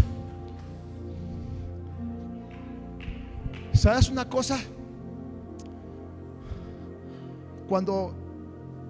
¿Sabes 3.74 4.08
una 4.08 4.26
cosa? 4.26 4.58
Cuando 7.68 8.14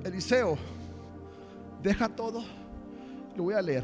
Eliseo 0.05 0.57
deja 1.83 2.09
todo, 2.09 2.45
lo 3.37 3.43
voy 3.43 3.55
a 3.55 3.63
leer. 3.63 3.83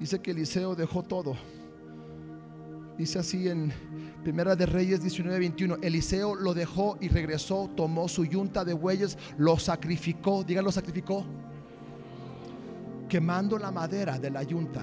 Dice 0.00 0.18
que 0.18 0.32
Eliseo 0.32 0.74
dejó 0.74 1.04
todo. 1.04 1.36
Dice 2.98 3.20
así 3.20 3.48
en 3.48 3.72
Primera 4.24 4.56
de 4.56 4.66
Reyes 4.66 5.00
19:21. 5.02 5.78
Eliseo 5.82 6.34
lo 6.34 6.52
dejó 6.52 6.98
y 7.00 7.08
regresó, 7.08 7.70
tomó 7.76 8.08
su 8.08 8.24
yunta 8.24 8.64
de 8.64 8.74
bueyes, 8.74 9.16
lo 9.38 9.56
sacrificó. 9.56 10.42
Diga, 10.42 10.62
lo 10.62 10.72
sacrificó. 10.72 11.24
Quemando 13.08 13.56
la 13.56 13.70
madera 13.70 14.18
de 14.18 14.30
la 14.30 14.42
yunta, 14.42 14.82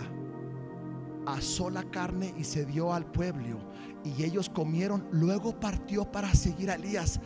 asó 1.25 1.69
la 1.69 1.83
carne 1.83 2.33
y 2.37 2.45
se 2.45 2.65
dio 2.65 2.93
al 2.93 3.05
pueblo. 3.05 3.59
Y 4.05 4.23
ellos 4.23 4.49
comieron. 4.49 5.05
Luego 5.11 5.59
partió 5.59 6.09
para 6.09 6.33
seguir 6.33 6.71
a 6.71 6.75
Elías 6.75 7.19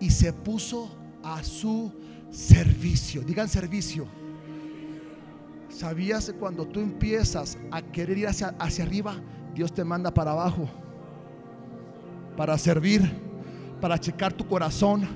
y 0.00 0.10
se 0.10 0.32
puso 0.32 1.03
a 1.24 1.42
su 1.42 1.92
servicio. 2.30 3.22
Digan 3.22 3.48
servicio. 3.48 4.06
¿Sabías 5.68 6.26
que 6.26 6.34
cuando 6.34 6.66
tú 6.66 6.80
empiezas 6.80 7.58
a 7.72 7.82
querer 7.82 8.18
ir 8.18 8.28
hacia, 8.28 8.48
hacia 8.58 8.84
arriba, 8.84 9.16
Dios 9.54 9.72
te 9.72 9.82
manda 9.82 10.12
para 10.12 10.32
abajo? 10.32 10.68
Para 12.36 12.56
servir, 12.58 13.02
para 13.80 13.98
checar 13.98 14.32
tu 14.32 14.46
corazón, 14.46 15.08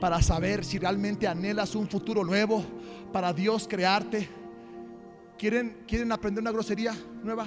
para 0.00 0.20
saber 0.20 0.64
si 0.64 0.78
realmente 0.78 1.26
anhelas 1.26 1.74
un 1.74 1.88
futuro 1.88 2.24
nuevo, 2.24 2.62
para 3.12 3.32
Dios 3.32 3.66
crearte. 3.68 4.28
¿Quieren, 5.38 5.84
¿quieren 5.86 6.12
aprender 6.12 6.42
una 6.42 6.52
grosería 6.52 6.94
nueva? 7.22 7.46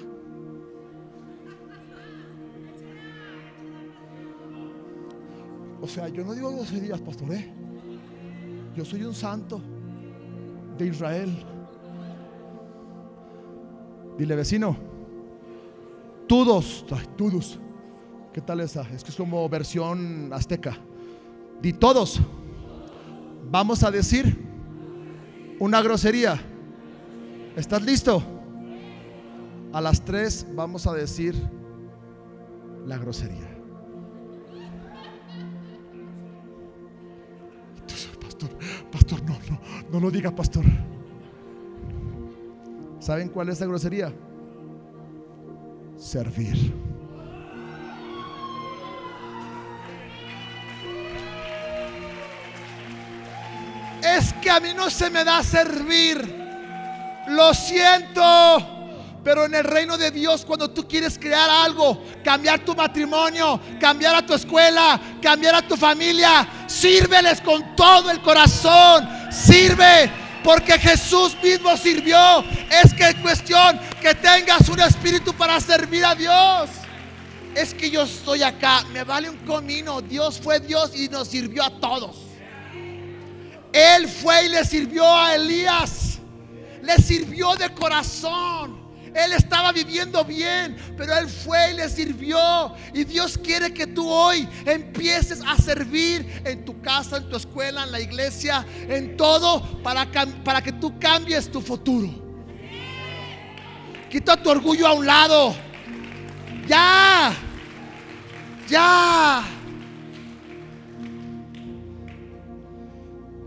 O 5.79 5.87
sea, 5.87 6.07
yo 6.07 6.23
no 6.23 6.33
digo 6.33 6.51
groserías, 6.51 6.99
pastor, 7.01 7.33
¿eh? 7.33 7.56
Yo 8.77 8.85
soy 8.85 9.03
un 9.03 9.15
santo 9.15 9.59
de 10.77 10.85
Israel. 10.85 11.35
Dile 14.19 14.35
vecino, 14.35 14.77
todos, 16.27 16.85
todos. 17.17 17.59
¿Qué 18.31 18.39
tal 18.39 18.59
esa? 18.59 18.83
Es 18.93 19.03
que 19.03 19.09
es 19.09 19.15
como 19.15 19.49
versión 19.49 20.31
azteca. 20.31 20.77
Di 21.59 21.73
todos. 21.73 22.19
Vamos 23.49 23.81
a 23.81 23.89
decir 23.89 24.45
una 25.59 25.81
grosería. 25.81 26.39
¿Estás 27.55 27.81
listo? 27.81 28.21
A 29.73 29.81
las 29.81 30.05
tres 30.05 30.45
vamos 30.53 30.85
a 30.85 30.93
decir 30.93 31.33
la 32.85 32.99
grosería. 32.99 33.56
Pastor, 39.07 39.23
no, 39.23 39.37
no, 39.49 39.59
no 39.89 39.99
lo 40.01 40.11
diga, 40.11 40.31
pastor. 40.31 40.65
¿Saben 42.99 43.29
cuál 43.29 43.47
es 43.47 43.61
la 43.61 43.67
grosería? 43.67 44.13
Servir. 45.95 46.73
Es 54.03 54.33
que 54.33 54.49
a 54.49 54.59
mí 54.59 54.73
no 54.75 54.89
se 54.89 55.09
me 55.09 55.23
da 55.23 55.41
servir. 55.41 56.17
Lo 57.29 57.53
siento. 57.53 58.76
Pero 59.27 59.43
en 59.43 59.55
el 59.55 59.65
reino 59.65 59.97
de 59.97 60.09
Dios, 60.09 60.45
cuando 60.45 60.69
tú 60.69 60.87
quieres 60.87 61.19
crear 61.19 61.49
algo, 61.49 62.01
cambiar 62.23 62.63
tu 62.63 62.73
matrimonio, 62.73 63.59
cambiar 63.77 64.15
a 64.15 64.25
tu 64.25 64.33
escuela, 64.33 64.97
cambiar 65.21 65.53
a 65.53 65.67
tu 65.67 65.75
familia, 65.75 66.47
sírveles 66.65 67.41
con 67.41 67.75
todo 67.75 68.09
el 68.09 68.21
corazón. 68.21 69.05
Sirve, 69.29 70.09
porque 70.45 70.79
Jesús 70.79 71.35
mismo 71.43 71.75
sirvió. 71.75 72.17
Es 72.71 72.93
que 72.93 73.09
es 73.09 73.15
cuestión 73.15 73.77
que 74.01 74.15
tengas 74.15 74.69
un 74.69 74.79
espíritu 74.79 75.33
para 75.33 75.59
servir 75.59 76.05
a 76.05 76.15
Dios. 76.15 76.69
Es 77.53 77.73
que 77.73 77.89
yo 77.89 78.03
estoy 78.03 78.43
acá, 78.43 78.85
me 78.93 79.03
vale 79.03 79.29
un 79.29 79.39
comino. 79.39 80.01
Dios 80.01 80.39
fue 80.41 80.61
Dios 80.61 80.97
y 80.97 81.09
nos 81.09 81.27
sirvió 81.27 81.65
a 81.65 81.69
todos. 81.69 82.15
Él 83.73 84.07
fue 84.07 84.45
y 84.45 84.49
le 84.51 84.63
sirvió 84.63 85.03
a 85.05 85.35
Elías. 85.35 86.19
Le 86.81 86.95
sirvió 86.95 87.57
de 87.57 87.73
corazón. 87.73 88.86
Él 89.17 89.33
estaba 89.33 89.71
viviendo 89.71 90.23
bien, 90.23 90.77
pero 90.95 91.17
Él 91.17 91.27
fue 91.27 91.71
y 91.71 91.77
le 91.77 91.89
sirvió. 91.89 92.37
Y 92.93 93.03
Dios 93.03 93.35
quiere 93.35 93.73
que 93.73 93.87
tú 93.87 94.07
hoy 94.07 94.47
empieces 94.63 95.41
a 95.43 95.57
servir 95.57 96.43
en 96.45 96.63
tu 96.63 96.79
casa, 96.81 97.17
en 97.17 97.27
tu 97.27 97.35
escuela, 97.35 97.83
en 97.83 97.91
la 97.91 97.99
iglesia, 97.99 98.63
en 98.87 99.17
todo, 99.17 99.81
para, 99.81 100.05
para 100.43 100.61
que 100.61 100.71
tú 100.71 100.99
cambies 100.99 101.51
tu 101.51 101.61
futuro. 101.61 102.09
Quita 104.07 104.37
tu 104.37 104.51
orgullo 104.51 104.85
a 104.85 104.93
un 104.93 105.07
lado. 105.07 105.55
Ya. 106.67 107.33
Ya. 108.69 109.43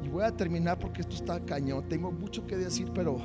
Y 0.05 0.09
voy 0.09 0.25
a 0.25 0.33
terminar 0.33 0.81
porque 0.81 1.03
esto 1.03 1.15
está 1.15 1.39
cañón. 1.39 1.89
Tengo 1.89 2.11
mucho 2.11 2.45
que 2.45 2.57
decir, 2.57 2.91
pero... 2.93 3.21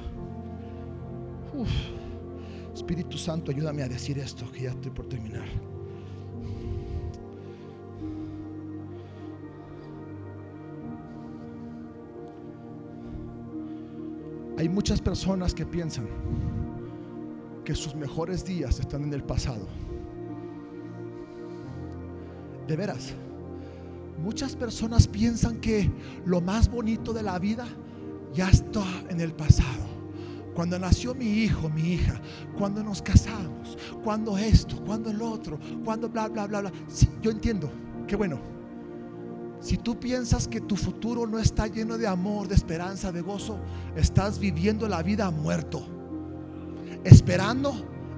Espíritu 2.75 3.17
Santo, 3.17 3.51
ayúdame 3.51 3.83
a 3.83 3.87
decir 3.87 4.19
esto, 4.19 4.51
que 4.51 4.63
ya 4.63 4.71
estoy 4.71 4.91
por 4.91 5.07
terminar. 5.07 5.47
Hay 14.57 14.67
muchas 14.67 14.99
personas 14.99 15.53
que 15.53 15.65
piensan 15.65 16.05
que 17.63 17.73
sus 17.73 17.95
mejores 17.95 18.43
días 18.43 18.77
están 18.81 19.03
en 19.03 19.13
el 19.13 19.23
pasado. 19.23 19.67
De 22.67 22.75
veras, 22.75 23.13
muchas 24.21 24.53
personas 24.53 25.07
piensan 25.07 25.61
que 25.61 25.89
lo 26.25 26.41
más 26.41 26.69
bonito 26.69 27.13
de 27.13 27.23
la 27.23 27.39
vida 27.39 27.67
ya 28.33 28.49
está 28.49 28.83
en 29.09 29.21
el 29.21 29.33
pasado 29.33 29.94
cuando 30.55 30.79
nació 30.79 31.13
mi 31.13 31.25
hijo, 31.25 31.69
mi 31.69 31.93
hija, 31.93 32.19
cuando 32.57 32.81
nos 32.81 33.01
casamos, 33.01 33.77
cuando 34.03 34.37
esto, 34.37 34.81
cuando 34.85 35.11
el 35.11 35.21
otro, 35.21 35.59
cuando 35.83 36.07
bla, 36.07 36.29
bla, 36.29 36.47
bla, 36.47 36.61
bla. 36.61 36.71
Sí, 36.87 37.09
yo 37.21 37.29
entiendo, 37.29 37.69
qué 38.07 38.15
bueno. 38.15 38.39
Si 39.59 39.77
tú 39.77 39.99
piensas 39.99 40.47
que 40.47 40.61
tu 40.61 40.75
futuro 40.75 41.27
no 41.27 41.39
está 41.39 41.67
lleno 41.67 41.97
de 41.97 42.07
amor, 42.07 42.47
de 42.47 42.55
esperanza, 42.55 43.11
de 43.11 43.21
gozo, 43.21 43.57
estás 43.95 44.39
viviendo 44.39 44.87
la 44.87 45.03
vida 45.03 45.29
muerto, 45.29 45.85
esperando 47.03 47.73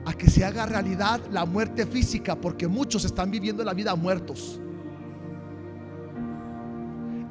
a 0.06 0.14
que 0.14 0.30
se 0.30 0.46
haga 0.46 0.66
realidad 0.66 1.20
la 1.32 1.46
muerte 1.46 1.86
física, 1.86 2.36
porque 2.36 2.68
muchos 2.68 3.04
están 3.04 3.32
viviendo 3.32 3.64
la 3.64 3.74
vida 3.74 3.96
muertos. 3.96 4.60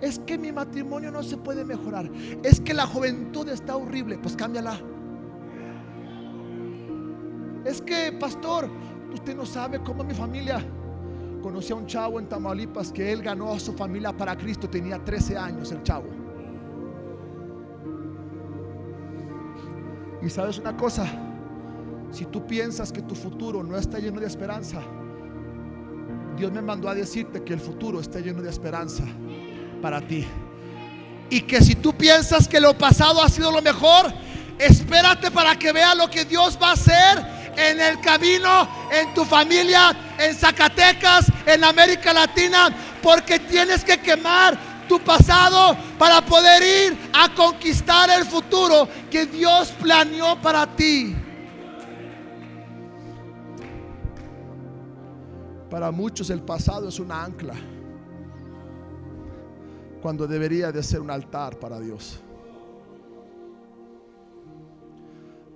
Es 0.00 0.18
que 0.18 0.36
mi 0.36 0.52
matrimonio 0.52 1.10
no 1.10 1.22
se 1.22 1.36
puede 1.36 1.64
mejorar. 1.64 2.10
Es 2.42 2.60
que 2.60 2.74
la 2.74 2.86
juventud 2.86 3.48
está 3.48 3.76
horrible. 3.76 4.18
Pues 4.18 4.36
cámbiala. 4.36 4.78
Es 7.66 7.82
que, 7.82 8.12
pastor, 8.12 8.70
usted 9.12 9.34
no 9.34 9.44
sabe 9.44 9.82
cómo 9.82 10.04
mi 10.04 10.14
familia. 10.14 10.64
Conocí 11.42 11.72
a 11.72 11.76
un 11.76 11.86
chavo 11.86 12.20
en 12.20 12.28
Tamaulipas 12.28 12.92
que 12.92 13.12
él 13.12 13.22
ganó 13.22 13.52
a 13.52 13.58
su 13.58 13.72
familia 13.72 14.16
para 14.16 14.36
Cristo. 14.36 14.70
Tenía 14.70 15.04
13 15.04 15.36
años 15.36 15.72
el 15.72 15.82
chavo. 15.82 16.06
Y 20.22 20.30
sabes 20.30 20.58
una 20.58 20.76
cosa, 20.76 21.06
si 22.12 22.24
tú 22.26 22.46
piensas 22.46 22.92
que 22.92 23.02
tu 23.02 23.16
futuro 23.16 23.64
no 23.64 23.76
está 23.76 23.98
lleno 23.98 24.20
de 24.20 24.26
esperanza, 24.28 24.80
Dios 26.36 26.52
me 26.52 26.62
mandó 26.62 26.88
a 26.88 26.94
decirte 26.94 27.42
que 27.42 27.54
el 27.54 27.60
futuro 27.60 27.98
está 27.98 28.20
lleno 28.20 28.42
de 28.42 28.50
esperanza 28.50 29.02
para 29.82 30.00
ti. 30.00 30.24
Y 31.30 31.40
que 31.40 31.60
si 31.60 31.74
tú 31.74 31.92
piensas 31.92 32.46
que 32.46 32.60
lo 32.60 32.78
pasado 32.78 33.20
ha 33.20 33.28
sido 33.28 33.50
lo 33.50 33.60
mejor, 33.60 34.06
espérate 34.56 35.32
para 35.32 35.56
que 35.56 35.72
vea 35.72 35.96
lo 35.96 36.08
que 36.08 36.24
Dios 36.24 36.56
va 36.62 36.70
a 36.70 36.72
hacer 36.74 37.35
en 37.56 37.80
el 37.80 38.00
camino, 38.00 38.68
en 38.90 39.14
tu 39.14 39.24
familia, 39.24 39.96
en 40.18 40.34
Zacatecas, 40.34 41.26
en 41.46 41.64
América 41.64 42.12
Latina, 42.12 42.68
porque 43.02 43.38
tienes 43.38 43.84
que 43.84 43.98
quemar 43.98 44.58
tu 44.88 45.00
pasado 45.00 45.76
para 45.98 46.20
poder 46.24 46.92
ir 46.92 46.98
a 47.12 47.34
conquistar 47.34 48.10
el 48.10 48.24
futuro 48.24 48.88
que 49.10 49.26
Dios 49.26 49.72
planeó 49.80 50.40
para 50.40 50.66
ti. 50.66 51.14
Para 55.70 55.90
muchos 55.90 56.30
el 56.30 56.42
pasado 56.42 56.88
es 56.88 57.00
una 57.00 57.24
ancla 57.24 57.54
cuando 60.00 60.26
debería 60.26 60.70
de 60.70 60.82
ser 60.82 61.00
un 61.00 61.10
altar 61.10 61.58
para 61.58 61.80
Dios. 61.80 62.20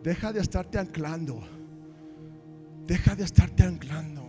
Deja 0.03 0.33
de 0.33 0.41
estarte 0.41 0.79
anclando. 0.79 1.41
Deja 2.91 3.15
de 3.15 3.23
estarte 3.23 3.63
anclando. 3.63 4.27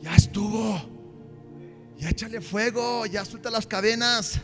Ya 0.00 0.14
estuvo. 0.14 0.78
Ya 1.98 2.10
échale 2.10 2.40
fuego. 2.40 3.04
Ya 3.04 3.24
suelta 3.24 3.50
las 3.50 3.66
cadenas. 3.66 4.40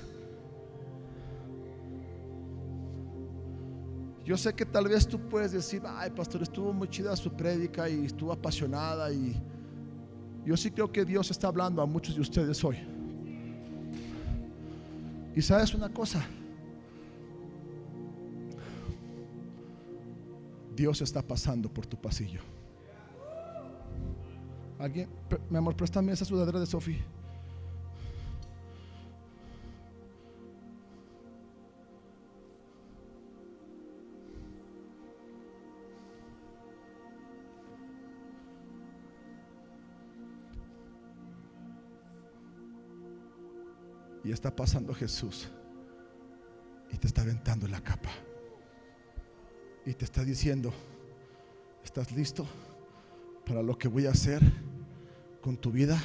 Yo 4.25 4.37
sé 4.37 4.53
que 4.53 4.67
tal 4.67 4.89
vez 4.89 5.07
tú 5.07 5.17
puedes 5.29 5.53
decir, 5.53 5.81
ay 5.87 6.11
pastor, 6.11 6.43
estuvo 6.43 6.73
muy 6.73 6.89
chida 6.89 7.15
su 7.15 7.31
prédica 7.33 7.89
y 7.89 8.07
estuvo 8.07 8.33
apasionada 8.33 9.13
y 9.13 9.41
yo 10.45 10.57
sí 10.57 10.73
creo 10.73 10.91
que 10.91 11.05
Dios 11.05 11.31
está 11.31 11.47
hablando 11.47 11.81
a 11.81 11.87
muchos 11.87 12.17
de 12.17 12.23
ustedes 12.23 12.65
hoy. 12.65 12.79
Y 15.37 15.41
sabes 15.41 15.73
una 15.73 15.89
cosa, 15.89 16.27
Dios 20.75 21.01
está 21.03 21.23
pasando 21.23 21.73
por 21.73 21.87
tu 21.87 21.97
pasillo. 21.97 22.56
Alguien, 24.79 25.09
mi 25.49 25.57
amor, 25.57 25.75
préstame 25.75 26.13
esa 26.13 26.25
sudadera 26.25 26.61
de 26.61 26.67
Sofía. 26.67 27.03
Y 44.23 44.33
está 44.33 44.55
pasando 44.55 44.93
Jesús. 44.93 45.49
Y 46.93 46.99
te 46.99 47.07
está 47.07 47.23
aventando 47.23 47.67
la 47.69 47.81
capa. 47.81 48.11
Y 49.87 49.95
te 49.95 50.05
está 50.05 50.25
diciendo, 50.25 50.73
¿estás 51.85 52.11
listo 52.13 52.45
para 53.47 53.63
lo 53.63 53.79
que 53.79 53.87
voy 53.87 54.07
a 54.07 54.11
hacer 54.11 54.43
con 55.47 55.57
tu 55.57 55.71
vida? 55.71 55.97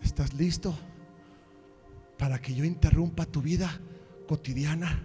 ¿Estás 0.00 0.32
listo 0.34 0.72
para 2.16 2.40
que 2.40 2.54
yo 2.54 2.64
interrumpa 2.64 3.26
tu 3.26 3.42
vida 3.42 3.68
cotidiana? 4.28 5.04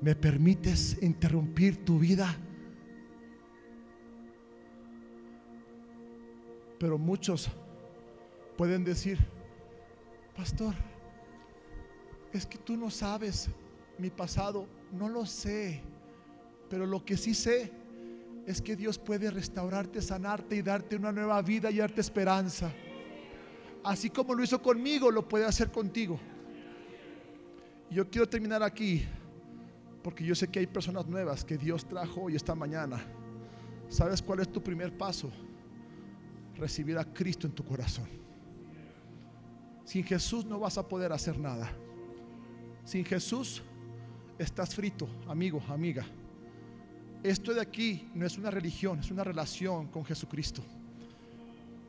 ¿Me 0.00 0.14
permites 0.14 1.02
interrumpir 1.02 1.84
tu 1.84 1.98
vida? 1.98 2.36
Pero 6.78 6.98
muchos 6.98 7.50
pueden 8.56 8.84
decir, 8.84 9.18
pastor, 10.36 10.76
es 12.32 12.46
que 12.46 12.58
tú 12.58 12.76
no 12.76 12.92
sabes 12.92 13.48
mi 13.98 14.10
pasado, 14.10 14.68
no 14.92 15.08
lo 15.08 15.26
sé, 15.26 15.82
pero 16.74 16.86
lo 16.86 17.04
que 17.04 17.16
sí 17.16 17.34
sé 17.34 17.70
es 18.44 18.60
que 18.60 18.74
Dios 18.74 18.98
puede 18.98 19.30
restaurarte, 19.30 20.02
sanarte 20.02 20.56
y 20.56 20.62
darte 20.62 20.96
una 20.96 21.12
nueva 21.12 21.40
vida 21.40 21.70
y 21.70 21.76
darte 21.76 22.00
esperanza. 22.00 22.72
Así 23.84 24.10
como 24.10 24.34
lo 24.34 24.42
hizo 24.42 24.60
conmigo, 24.60 25.08
lo 25.08 25.28
puede 25.28 25.44
hacer 25.44 25.70
contigo. 25.70 26.18
Yo 27.92 28.10
quiero 28.10 28.28
terminar 28.28 28.64
aquí 28.64 29.04
porque 30.02 30.24
yo 30.24 30.34
sé 30.34 30.48
que 30.48 30.58
hay 30.58 30.66
personas 30.66 31.06
nuevas 31.06 31.44
que 31.44 31.56
Dios 31.56 31.86
trajo 31.86 32.22
hoy 32.22 32.34
esta 32.34 32.56
mañana. 32.56 33.00
¿Sabes 33.88 34.20
cuál 34.20 34.40
es 34.40 34.50
tu 34.50 34.60
primer 34.60 34.98
paso? 34.98 35.30
recibir 36.56 36.98
a 36.98 37.04
Cristo 37.04 37.46
en 37.46 37.52
tu 37.52 37.64
corazón. 37.64 38.08
Sin 39.84 40.02
Jesús 40.02 40.44
no 40.44 40.58
vas 40.58 40.76
a 40.76 40.88
poder 40.88 41.12
hacer 41.12 41.38
nada. 41.38 41.70
Sin 42.84 43.04
Jesús 43.04 43.62
estás 44.38 44.74
frito, 44.74 45.06
amigo, 45.28 45.62
amiga. 45.68 46.04
Esto 47.24 47.54
de 47.54 47.62
aquí 47.62 48.10
no 48.12 48.26
es 48.26 48.36
una 48.36 48.50
religión, 48.50 49.00
es 49.00 49.10
una 49.10 49.24
relación 49.24 49.86
con 49.86 50.04
Jesucristo. 50.04 50.62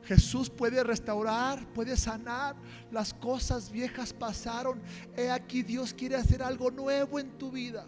Jesús 0.04 0.48
puede 0.48 0.82
restaurar, 0.82 1.66
puede 1.74 1.94
sanar. 1.94 2.56
Las 2.90 3.12
cosas 3.12 3.70
viejas 3.70 4.14
pasaron. 4.14 4.80
He 5.14 5.30
aquí 5.30 5.62
Dios 5.62 5.92
quiere 5.92 6.16
hacer 6.16 6.42
algo 6.42 6.70
nuevo 6.70 7.18
en 7.18 7.36
tu 7.36 7.50
vida. 7.50 7.84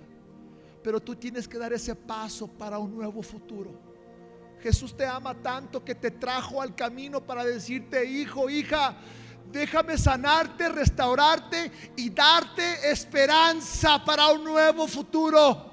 Pero 0.82 1.00
tú 1.00 1.16
tienes 1.16 1.48
que 1.48 1.56
dar 1.56 1.72
ese 1.72 1.94
paso 1.94 2.46
para 2.46 2.78
un 2.78 2.94
nuevo 2.94 3.22
futuro. 3.22 3.80
Jesús 4.60 4.94
te 4.94 5.06
ama 5.06 5.34
tanto 5.34 5.82
que 5.82 5.94
te 5.94 6.10
trajo 6.10 6.60
al 6.60 6.74
camino 6.74 7.22
para 7.24 7.46
decirte, 7.46 8.04
hijo, 8.04 8.50
hija, 8.50 8.94
déjame 9.50 9.96
sanarte, 9.96 10.68
restaurarte 10.68 11.72
y 11.96 12.10
darte 12.10 12.90
esperanza 12.90 14.04
para 14.04 14.26
un 14.32 14.44
nuevo 14.44 14.86
futuro. 14.86 15.67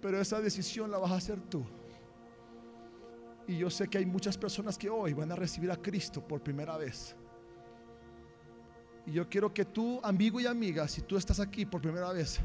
Pero 0.00 0.20
esa 0.20 0.40
decisión 0.40 0.90
la 0.90 0.98
vas 0.98 1.10
a 1.10 1.16
hacer 1.16 1.40
tú. 1.40 1.64
Y 3.46 3.56
yo 3.56 3.70
sé 3.70 3.88
que 3.88 3.98
hay 3.98 4.06
muchas 4.06 4.36
personas 4.36 4.76
que 4.76 4.90
hoy 4.90 5.14
van 5.14 5.32
a 5.32 5.36
recibir 5.36 5.70
a 5.70 5.76
Cristo 5.76 6.20
por 6.20 6.42
primera 6.42 6.76
vez. 6.76 7.16
Y 9.06 9.12
yo 9.12 9.28
quiero 9.28 9.52
que 9.52 9.64
tú, 9.64 10.00
amigo 10.02 10.38
y 10.38 10.46
amiga, 10.46 10.86
si 10.86 11.00
tú 11.00 11.16
estás 11.16 11.40
aquí 11.40 11.64
por 11.64 11.80
primera 11.80 12.12
vez, 12.12 12.38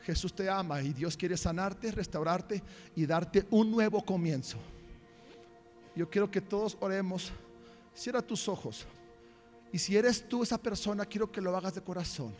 Jesús 0.00 0.34
te 0.34 0.50
ama 0.50 0.82
y 0.82 0.92
Dios 0.92 1.16
quiere 1.16 1.36
sanarte, 1.36 1.92
restaurarte 1.92 2.60
y 2.96 3.06
darte 3.06 3.46
un 3.50 3.70
nuevo 3.70 4.04
comienzo. 4.04 4.58
Yo 5.94 6.10
quiero 6.10 6.30
que 6.30 6.40
todos 6.40 6.76
oremos. 6.80 7.30
Cierra 7.94 8.20
tus 8.20 8.48
ojos. 8.48 8.86
Y 9.72 9.78
si 9.78 9.96
eres 9.96 10.28
tú 10.28 10.42
esa 10.42 10.58
persona, 10.58 11.06
quiero 11.06 11.30
que 11.30 11.40
lo 11.40 11.56
hagas 11.56 11.74
de 11.74 11.82
corazón. 11.82 12.34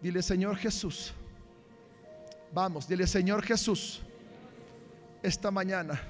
Dile, 0.00 0.22
Señor 0.22 0.56
Jesús. 0.56 1.14
Vamos, 2.54 2.86
dile, 2.86 3.04
Señor 3.08 3.42
Jesús. 3.42 4.00
Esta 5.20 5.50
mañana 5.50 6.00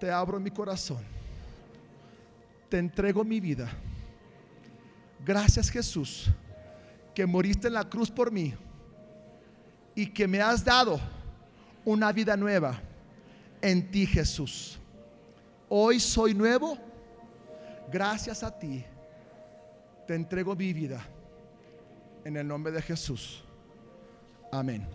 te 0.00 0.10
abro 0.10 0.40
mi 0.40 0.50
corazón. 0.50 0.98
Te 2.68 2.78
entrego 2.78 3.22
mi 3.22 3.38
vida. 3.38 3.70
Gracias 5.24 5.70
Jesús 5.70 6.28
que 7.14 7.24
moriste 7.24 7.68
en 7.68 7.74
la 7.74 7.88
cruz 7.88 8.10
por 8.10 8.32
mí 8.32 8.52
y 9.94 10.08
que 10.08 10.26
me 10.26 10.40
has 10.40 10.64
dado 10.64 10.98
una 11.84 12.10
vida 12.10 12.36
nueva 12.36 12.80
en 13.62 13.92
ti, 13.92 14.06
Jesús. 14.06 14.80
Hoy 15.68 16.00
soy 16.00 16.34
nuevo, 16.34 16.76
gracias 17.92 18.42
a 18.42 18.50
ti. 18.58 18.84
Te 20.04 20.16
entrego 20.16 20.56
mi 20.56 20.72
vida. 20.72 21.00
En 22.24 22.36
el 22.36 22.48
nombre 22.48 22.72
de 22.72 22.82
Jesús. 22.82 23.43
Amén. 24.54 24.86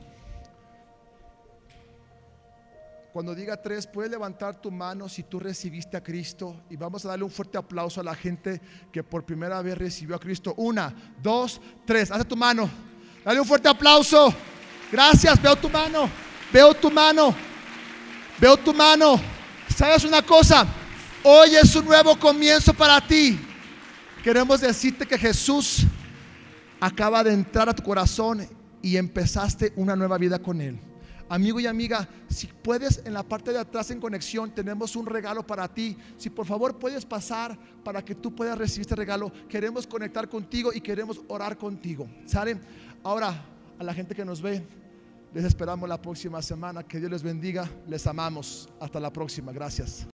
Cuando 3.12 3.36
diga 3.36 3.62
tres, 3.62 3.86
puedes 3.86 4.10
levantar 4.10 4.56
tu 4.62 4.72
mano 4.72 5.10
si 5.10 5.24
tú 5.24 5.38
recibiste 5.38 5.98
a 5.98 6.02
Cristo 6.02 6.62
y 6.70 6.78
vamos 6.78 7.04
a 7.04 7.10
darle 7.10 7.26
un 7.26 7.32
fuerte 7.32 7.58
aplauso 7.58 8.00
a 8.00 8.04
la 8.04 8.16
gente 8.16 8.62
que 8.94 9.04
por 9.04 9.26
primera 9.26 9.62
vez 9.62 9.78
recibió 9.78 10.16
a 10.16 10.20
Cristo. 10.20 10.54
Una, 10.56 10.94
dos, 11.22 11.60
tres. 11.86 12.10
Haz 12.10 12.26
tu 12.26 12.38
mano. 12.38 12.70
Dale 13.26 13.42
un 13.42 13.46
fuerte 13.46 13.68
aplauso. 13.68 14.34
Gracias. 14.90 15.42
Veo 15.42 15.58
tu 15.58 15.70
mano. 15.70 16.10
Veo 16.54 16.74
tu 16.74 16.90
mano. 16.90 17.36
Veo 18.40 18.56
tu 18.56 18.74
mano. 18.74 19.20
¿Sabes 19.76 20.06
una 20.06 20.22
cosa? 20.22 20.66
Hoy 21.22 21.56
es 21.56 21.76
un 21.76 21.84
nuevo 21.84 22.18
comienzo 22.18 22.74
para 22.74 23.06
ti. 23.06 23.38
Queremos 24.24 24.62
decirte 24.62 25.06
que 25.06 25.18
Jesús 25.18 25.84
acaba 26.80 27.26
de 27.26 27.34
entrar 27.34 27.68
a 27.68 27.74
tu 27.74 27.84
corazón 27.84 28.48
y 28.82 28.98
empezaste 28.98 29.74
una 29.76 29.96
nueva 29.96 30.18
vida 30.18 30.40
con 30.40 30.62
Él. 30.62 30.80
Amigo 31.30 31.60
y 31.60 31.68
amiga, 31.68 32.10
si 32.28 32.48
puedes 32.48 33.04
en 33.06 33.14
la 33.14 33.22
parte 33.22 33.52
de 33.52 33.60
atrás 33.60 33.92
en 33.92 34.00
conexión, 34.00 34.50
tenemos 34.50 34.96
un 34.96 35.06
regalo 35.06 35.46
para 35.46 35.68
ti. 35.68 35.96
Si 36.18 36.32
por 36.32 36.48
favor 36.48 36.80
puedes 36.80 37.06
pasar 37.06 37.58
para 37.84 38.04
que 38.04 38.16
tú 38.16 38.34
puedas 38.34 38.58
recibir 38.58 38.82
este 38.82 38.96
regalo, 38.96 39.32
queremos 39.48 39.86
conectar 39.86 40.28
contigo 40.28 40.72
y 40.74 40.82
queremos 40.82 41.22
orar 41.28 41.56
contigo. 41.56 42.10
¿Sale? 42.26 42.60
Ahora, 43.04 43.46
a 43.78 43.84
la 43.84 43.94
gente 43.94 44.16
que 44.16 44.26
nos 44.26 44.42
ve, 44.42 44.66
les 45.32 45.46
esperamos 45.46 45.88
la 45.88 46.02
próxima 46.02 46.42
semana. 46.42 46.82
Que 46.84 47.00
Dios 47.00 47.12
les 47.12 47.22
bendiga. 47.22 47.70
Les 47.88 48.08
amamos. 48.08 48.68
Hasta 48.80 49.00
la 49.00 49.14
próxima. 49.14 49.52
Gracias. 49.52 50.08